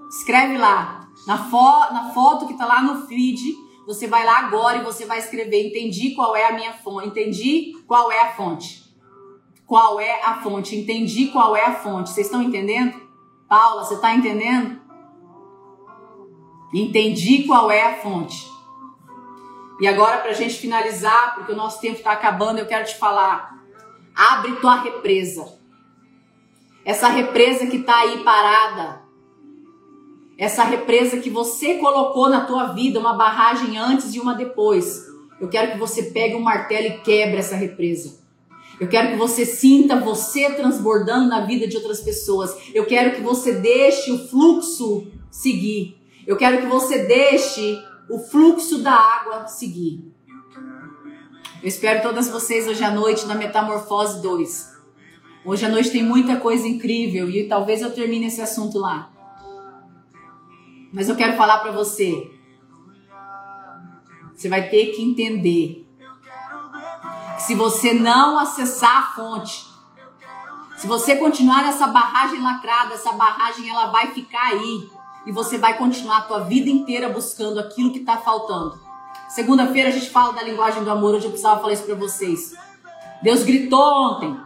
Escreve 0.08 0.58
lá, 0.58 1.08
na, 1.26 1.38
fo 1.38 1.92
na 1.92 2.10
foto 2.12 2.46
que 2.46 2.52
está 2.52 2.66
lá 2.66 2.82
no 2.82 3.06
feed, 3.06 3.54
você 3.86 4.06
vai 4.06 4.24
lá 4.24 4.38
agora 4.38 4.78
e 4.78 4.84
você 4.84 5.06
vai 5.06 5.18
escrever: 5.18 5.68
entendi 5.68 6.14
qual 6.14 6.36
é 6.36 6.46
a 6.46 6.52
minha 6.52 6.72
fonte, 6.74 7.08
entendi 7.08 7.72
qual 7.86 8.10
é 8.12 8.20
a 8.20 8.32
fonte. 8.32 8.84
Qual 9.66 9.98
é 9.98 10.22
a 10.22 10.40
fonte? 10.42 10.76
Entendi 10.76 11.26
qual 11.26 11.56
é 11.56 11.64
a 11.64 11.74
fonte. 11.74 12.10
Vocês 12.10 12.28
estão 12.28 12.40
entendendo? 12.40 13.00
Paula, 13.48 13.84
você 13.84 13.94
está 13.94 14.14
entendendo? 14.14 14.80
Entendi 16.72 17.44
qual 17.44 17.68
é 17.70 17.82
a 17.82 17.96
fonte. 17.96 18.46
E 19.80 19.88
agora, 19.88 20.18
para 20.18 20.30
a 20.30 20.34
gente 20.34 20.54
finalizar, 20.54 21.34
porque 21.34 21.52
o 21.52 21.56
nosso 21.56 21.80
tempo 21.80 21.96
está 21.96 22.12
acabando, 22.12 22.58
eu 22.58 22.66
quero 22.66 22.86
te 22.86 22.96
falar 22.96 23.55
Abre 24.16 24.52
tua 24.56 24.80
represa. 24.80 25.46
Essa 26.84 27.08
represa 27.08 27.66
que 27.66 27.76
está 27.76 27.98
aí 27.98 28.24
parada. 28.24 29.02
Essa 30.38 30.64
represa 30.64 31.18
que 31.18 31.28
você 31.28 31.74
colocou 31.74 32.30
na 32.30 32.46
tua 32.46 32.68
vida, 32.68 32.98
uma 32.98 33.14
barragem 33.14 33.76
antes 33.76 34.14
e 34.14 34.20
uma 34.20 34.34
depois. 34.34 35.04
Eu 35.38 35.48
quero 35.48 35.72
que 35.72 35.78
você 35.78 36.04
pegue 36.04 36.34
um 36.34 36.40
martelo 36.40 36.86
e 36.86 36.98
quebre 37.00 37.36
essa 37.36 37.56
represa. 37.56 38.24
Eu 38.80 38.88
quero 38.88 39.10
que 39.10 39.16
você 39.16 39.44
sinta 39.44 40.00
você 40.00 40.50
transbordando 40.54 41.28
na 41.28 41.44
vida 41.44 41.66
de 41.68 41.76
outras 41.76 42.00
pessoas. 42.00 42.56
Eu 42.74 42.86
quero 42.86 43.14
que 43.16 43.20
você 43.20 43.52
deixe 43.52 44.10
o 44.12 44.28
fluxo 44.28 45.06
seguir. 45.30 45.98
Eu 46.26 46.36
quero 46.36 46.60
que 46.60 46.66
você 46.66 47.04
deixe 47.04 47.82
o 48.08 48.18
fluxo 48.18 48.78
da 48.78 48.92
água 48.92 49.46
seguir. 49.46 50.15
Eu 51.66 51.68
espero 51.68 52.00
todas 52.00 52.28
vocês 52.28 52.68
hoje 52.68 52.84
à 52.84 52.92
noite 52.92 53.26
na 53.26 53.34
Metamorfose 53.34 54.22
2. 54.22 54.72
Hoje 55.44 55.66
à 55.66 55.68
noite 55.68 55.90
tem 55.90 56.00
muita 56.00 56.36
coisa 56.36 56.64
incrível 56.64 57.28
e 57.28 57.48
talvez 57.48 57.82
eu 57.82 57.92
termine 57.92 58.26
esse 58.26 58.40
assunto 58.40 58.78
lá. 58.78 59.10
Mas 60.92 61.08
eu 61.08 61.16
quero 61.16 61.36
falar 61.36 61.58
para 61.58 61.72
você. 61.72 62.30
Você 64.32 64.48
vai 64.48 64.68
ter 64.68 64.92
que 64.92 65.02
entender 65.02 65.84
que 67.34 67.42
se 67.42 67.56
você 67.56 67.92
não 67.92 68.38
acessar 68.38 68.98
a 68.98 69.16
fonte, 69.16 69.66
se 70.76 70.86
você 70.86 71.16
continuar 71.16 71.64
nessa 71.64 71.88
barragem 71.88 72.40
lacrada, 72.40 72.94
essa 72.94 73.10
barragem 73.10 73.68
ela 73.68 73.86
vai 73.86 74.12
ficar 74.12 74.52
aí 74.52 74.88
e 75.26 75.32
você 75.32 75.58
vai 75.58 75.76
continuar 75.76 76.18
a 76.18 76.22
tua 76.28 76.44
vida 76.44 76.70
inteira 76.70 77.08
buscando 77.08 77.58
aquilo 77.58 77.90
que 77.90 77.98
está 77.98 78.18
faltando. 78.18 78.85
Segunda-feira 79.28 79.88
a 79.88 79.92
gente 79.92 80.10
fala 80.10 80.32
da 80.32 80.42
linguagem 80.42 80.82
do 80.84 80.90
amor. 80.90 81.14
Hoje 81.14 81.26
eu 81.26 81.30
precisava 81.30 81.60
falar 81.60 81.72
isso 81.72 81.84
para 81.84 81.94
vocês. 81.94 82.54
Deus 83.22 83.42
gritou 83.42 83.80
ontem 83.80 84.36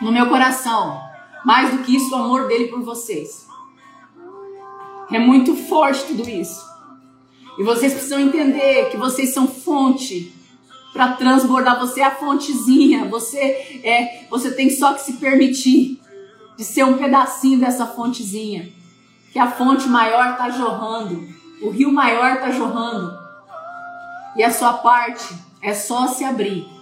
no 0.00 0.12
meu 0.12 0.28
coração. 0.28 1.00
Mais 1.44 1.70
do 1.70 1.78
que 1.84 1.96
isso, 1.96 2.10
o 2.10 2.16
amor 2.16 2.48
dele 2.48 2.68
por 2.68 2.82
vocês. 2.82 3.46
É 5.10 5.18
muito 5.18 5.56
forte 5.56 6.04
tudo 6.04 6.28
isso. 6.28 6.66
E 7.58 7.62
vocês 7.62 7.92
precisam 7.92 8.20
entender 8.20 8.90
que 8.90 8.96
vocês 8.96 9.32
são 9.32 9.46
fonte 9.46 10.32
para 10.92 11.12
transbordar. 11.12 11.78
Você 11.80 12.00
é 12.00 12.04
a 12.04 12.14
fontezinha. 12.14 13.06
Você 13.06 13.38
é, 13.82 14.26
você 14.30 14.50
tem 14.50 14.70
só 14.70 14.94
que 14.94 15.00
se 15.00 15.14
permitir. 15.14 16.00
de 16.58 16.64
ser 16.64 16.84
um 16.84 16.98
pedacinho 16.98 17.60
dessa 17.60 17.86
fontezinha, 17.86 18.72
que 19.32 19.38
a 19.38 19.48
fonte 19.48 19.86
maior 19.86 20.32
está 20.32 20.50
jorrando, 20.50 21.24
o 21.62 21.70
rio 21.70 21.92
maior 21.92 22.34
está 22.34 22.50
jorrando, 22.50 23.18
e 24.36 24.42
a 24.42 24.50
sua 24.50 24.74
parte 24.74 25.34
é 25.62 25.74
só 25.74 26.06
se 26.06 26.24
abrir 26.24 26.77